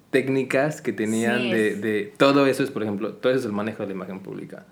[0.09, 2.13] técnicas que tenían Sí, de, de...
[2.18, 4.66] Todo eso es, por ejemplo, todo eso es el manejo de la imagen pública.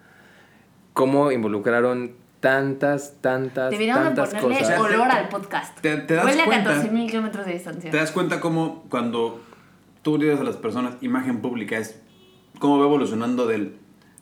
[0.93, 2.13] Cómo involucraron
[2.43, 4.79] tantas, tantas, Deberíamos de tantas ponerle cosas.
[4.81, 5.79] Olor al podcast.
[5.79, 6.83] te- te das Huele a cuenta.
[6.83, 7.89] 14.000 kilómetros de distancia.
[7.89, 9.41] Te das cuenta cómo cuando
[10.01, 12.01] tú le das a las personas imagen pública es
[12.59, 13.77] cómo va evolucionando del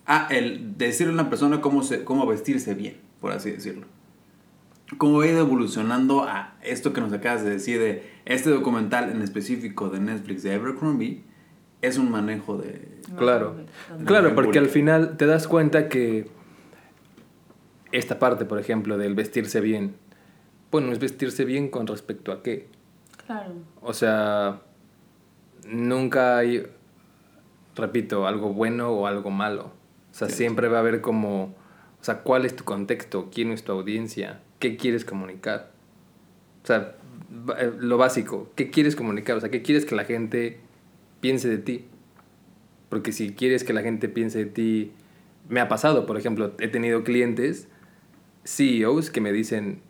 [0.06, 3.88] ah, el decirle a una persona cómo se cómo vestirse bien, por así decirlo.
[5.00, 9.10] Cómo va a ir evolucionando a esto que nos acabas de decir de este documental
[9.10, 11.24] en específico de Netflix de Abercrombie
[11.82, 13.56] es un manejo de Claro,
[13.98, 16.30] No, claro, porque al final te das cuenta que
[17.92, 19.96] esta parte, por ejemplo, del vestirse bien,
[20.72, 22.70] bueno, es vestirse bien con respecto a qué.
[23.26, 23.54] Claro.
[23.82, 24.62] O sea,
[25.68, 26.66] nunca hay,
[27.76, 29.66] repito, algo bueno o algo malo.
[29.66, 30.36] O sea, Cierto.
[30.36, 34.42] siempre va a haber como, o sea, cuál es tu contexto, quién es tu audiencia,
[34.60, 35.72] qué quieres comunicar.
[36.64, 36.96] O sea,
[37.58, 39.38] eh, lo básico, ¿qué quieres comunicar?
[39.38, 40.60] O sea, ¿qué quieres que la gente
[41.20, 41.86] piense de ti?
[42.90, 44.92] Porque si quieres que la gente piense de ti,
[45.48, 47.68] me ha pasado, por ejemplo, he tenido clientes,
[48.44, 49.82] CEOs, que me dicen,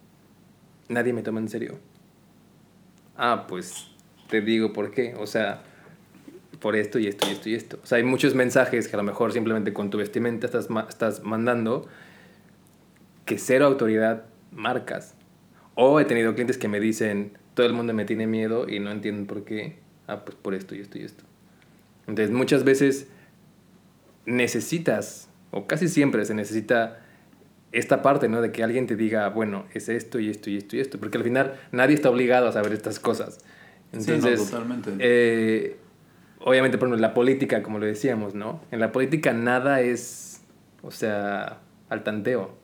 [0.90, 1.80] nadie me toma en serio.
[3.18, 3.88] Ah, pues
[4.30, 5.16] te digo por qué.
[5.18, 5.64] O sea,
[6.60, 7.80] por esto y esto y esto y esto.
[7.84, 10.86] O sea, hay muchos mensajes que a lo mejor simplemente con tu vestimenta estás, ma-
[10.90, 11.88] estás mandando
[13.26, 15.16] que cero autoridad marcas.
[15.76, 18.92] O he tenido clientes que me dicen, todo el mundo me tiene miedo y no
[18.92, 19.78] entienden por qué.
[20.08, 21.24] Ah, pues por esto y esto y esto.
[22.08, 23.08] Entonces, muchas veces
[24.26, 27.01] necesitas, o casi siempre se necesita
[27.72, 28.42] esta parte, ¿no?
[28.42, 31.00] De que alguien te diga, bueno, es esto y esto y esto y esto.
[31.00, 33.40] Porque al final nadie está obligado a saber estas cosas.
[33.92, 34.92] Sí, no, Entonces, totalmente.
[35.00, 35.78] eh,
[36.40, 38.62] obviamente, por ejemplo, la política, como lo decíamos, ¿no?
[38.72, 40.42] En la política nada es,
[40.82, 41.60] o sea,
[41.90, 42.56] al tanteo.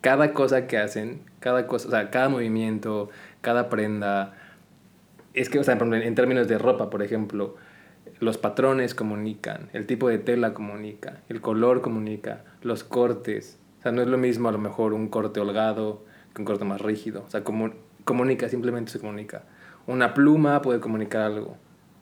[0.00, 3.10] Cada cosa que hacen, cada cosa, o sea, cada movimiento,
[3.40, 4.34] cada prenda.
[5.34, 7.56] Es que, o sea, en términos de ropa, por ejemplo,
[8.18, 13.58] los patrones comunican, el tipo de tela comunica, el color comunica, los cortes.
[13.82, 16.04] O sea, no es lo mismo a lo mejor un corte holgado
[16.34, 17.24] que un corte más rígido.
[17.26, 17.74] O sea, comu-
[18.04, 19.42] comunica, simplemente se comunica.
[19.88, 21.56] Una pluma puede comunicar algo.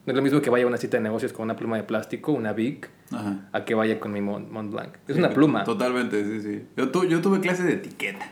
[0.06, 1.82] No es lo mismo que vaya a una cita de negocios con una pluma de
[1.84, 3.48] plástico, una Bic, Ajá.
[3.52, 4.94] a que vaya con mi Mont, Mont Blanc.
[5.08, 5.64] Es Sí, una pluma.
[5.64, 6.62] Totalmente, sí, sí.
[6.76, 8.30] Yo, tu- yo tuve clase de etiqueta.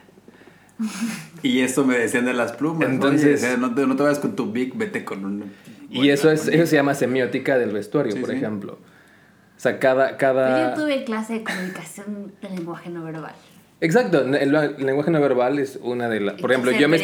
[1.43, 2.89] Y esto me decían de las plumas.
[2.89, 5.45] Entonces- no, te, no te vayas con tu big, vete con un.
[5.91, 8.37] Y eso, es, eso se llama semiótica del vestuario, Sí, por sí.
[8.37, 8.79] ejemplo.
[9.59, 10.07] O sea, cada...
[10.07, 10.75] Pero cada...
[10.75, 13.35] Yo tuve clase de comunicación del lenguaje no verbal.
[13.81, 16.41] Exacto, el, el lenguaje no verbal es una de las...
[16.41, 16.99] Por ejemplo, yo de me,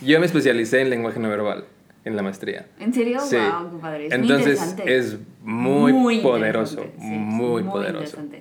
[0.00, 1.64] yo me especialicé en lenguaje no verbal
[2.04, 2.66] en la maestría.
[2.80, 3.20] ¿En serio?
[3.20, 3.36] Sí.
[3.36, 4.06] Wow, qué padre.
[4.06, 4.96] Es muy Entonces interesante.
[4.96, 8.20] es muy, poderoso, interesante, sí, muy, poderoso.
[8.20, 8.40] interesante.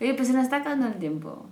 [0.00, 1.46] Oye, pues se nos está acabando el tiempo.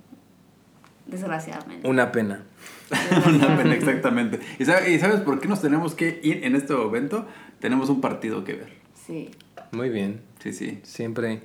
[1.06, 1.88] Desgraciadamente.
[1.88, 2.42] Una pena.
[3.26, 4.40] Una pena, exactamente.
[4.58, 7.26] ¿Y, sabe- y sabes por qué nos tenemos que ir en este momento?
[7.60, 8.72] Tenemos un partido que ver.
[9.06, 9.30] Sí.
[9.72, 10.22] Muy bien.
[10.40, 10.80] Sí, sí.
[10.84, 11.42] Siempre.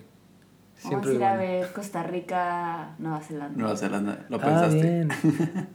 [0.84, 3.56] Vamos Siempre a ir a ver Costa Rica, Nueva Zelanda.
[3.58, 4.82] Nueva Zelanda, lo Ah, pensaste.
[4.82, 5.10] bien.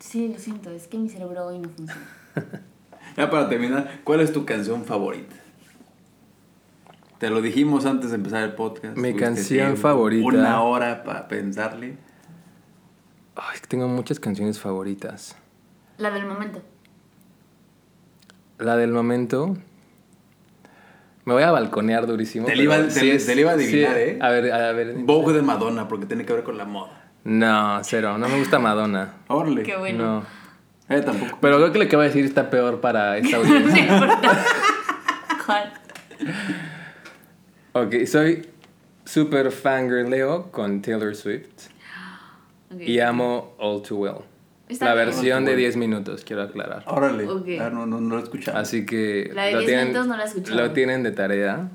[0.00, 2.00] Sí, lo siento, es que mi cerebro hoy no funciona.
[3.18, 5.34] Ya para terminar, ¿cuál es tu canción favorita?
[7.18, 8.96] Te lo dijimos antes de empezar el podcast.
[8.96, 10.26] Mi canción favorita.
[10.26, 11.98] Una hora para pensarle.
[13.36, 15.36] Ay, es que tengo muchas canciones favoritas.
[15.98, 16.62] La del momento.
[18.58, 19.56] La del momento.
[21.24, 22.46] Me voy a balconear durísimo.
[22.46, 24.00] Te iba- te sí te iba a adivinar, sí.
[24.00, 24.18] ¿eh?
[24.20, 24.94] A ver, a ver.
[24.98, 27.08] Vogue de Madonna, porque tiene que ver con la moda.
[27.24, 28.16] No, cero.
[28.18, 29.14] No me gusta Madonna.
[29.28, 29.62] Órale.
[29.62, 30.22] Qué bueno.
[30.88, 30.96] No.
[30.96, 31.38] Eh, tampoco.
[31.40, 33.82] Pero creo que lo que voy a decir está peor para esta No audiencia.
[33.86, 34.44] importa.
[35.46, 35.72] ¿Cuál?
[37.72, 38.48] ok, soy
[39.04, 41.68] super fangirleo con Taylor Swift.
[42.78, 44.14] Y amo All Too Well.
[44.70, 45.06] Está la bien.
[45.06, 45.58] versión de Well.
[45.60, 46.84] 10 minutos, quiero aclarar.
[46.86, 47.28] Órale.
[47.28, 47.48] Ok.
[47.60, 48.56] Ah, no, no, no lo he escuchado.
[48.58, 50.60] Así que La de lo 10 tienen, minutos no la he escuchado.
[50.60, 51.68] lo tienen de tarea.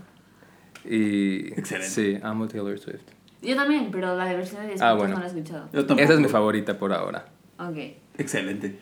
[0.84, 1.90] Y Excelente.
[1.90, 3.02] sí, amo Taylor Swift.
[3.42, 5.14] Yo también, pero la de versión de 10 Ah, minutos bueno.
[5.16, 5.66] no la he escuchado.
[5.74, 6.02] Yo tampoco.
[6.02, 7.26] Esa es mi favorita por ahora.
[7.60, 7.78] Ok.
[8.18, 8.78] Excelente.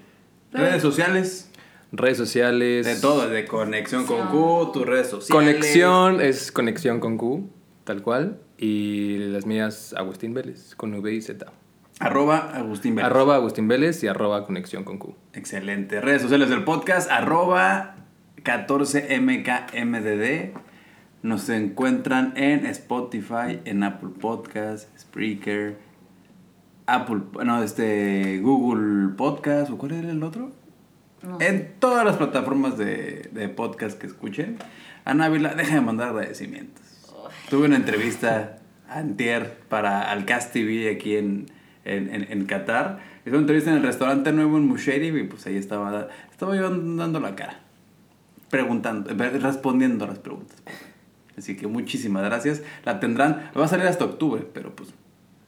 [0.51, 1.49] Pero- Redes sociales.
[1.91, 2.85] Redes sociales.
[2.85, 4.27] De todo, de conexión con.
[4.27, 5.29] Q, tus redes sociales.
[5.31, 7.49] Conexión es conexión con Q,
[7.83, 8.39] tal cual.
[8.57, 11.45] Y las mías, Agustín Vélez, con V y Z.
[12.03, 13.09] Arroba Agustín Vélez.
[13.09, 15.15] Arroba Agustín Vélez y arroba conexión con Q.
[15.31, 16.01] Excelente.
[16.01, 17.95] Redes sociales del podcast, arroba
[18.43, 20.51] 14mkmdd.
[21.21, 25.77] Nos encuentran en Spotify, en Apple Podcast, Spreaker,
[26.87, 30.51] Apple, no, este, Google Podcast, ¿o cuál era el otro?
[31.21, 31.39] No.
[31.39, 34.57] En todas las plataformas de, de podcast que escuchen.
[35.05, 36.83] Ana Ávila, deja de mandar agradecimientos.
[37.49, 38.57] Tuve una entrevista
[38.89, 41.45] antier para Alcast TV aquí en,
[41.85, 42.99] en, en, en Qatar.
[43.21, 46.69] Hice una entrevista en el restaurante nuevo en Musheiri y pues ahí estaba, estaba yo
[46.69, 47.59] dando la cara.
[48.49, 50.61] Preguntando, eh, respondiendo a las preguntas.
[51.37, 52.61] Así que muchísimas gracias.
[52.85, 54.93] La tendrán, va a salir hasta octubre, pero pues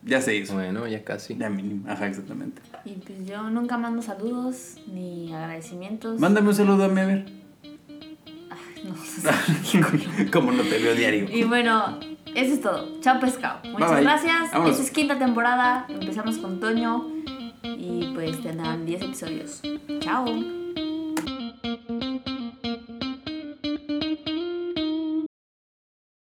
[0.03, 0.53] ya se hizo.
[0.53, 1.35] Bueno, ya casi.
[1.35, 2.61] Ya mínimo, ajá, exactamente.
[2.85, 6.19] Y pues yo nunca mando saludos ni agradecimientos.
[6.19, 7.25] Mándame un saludo a mí, a ver.
[8.49, 8.95] Ay, no.
[10.31, 11.27] Como no te veo diario.
[11.29, 11.99] Y bueno,
[12.35, 12.99] eso es todo.
[13.01, 13.59] Chao pescado.
[13.71, 14.03] Muchas Bye, bye.
[14.03, 14.51] gracias.
[14.51, 14.71] Vámonos.
[14.71, 15.85] Esta es quinta temporada.
[15.89, 17.07] Empezamos con Toño.
[17.63, 19.61] Y pues tendrán 10 episodios.
[19.99, 20.64] Chao.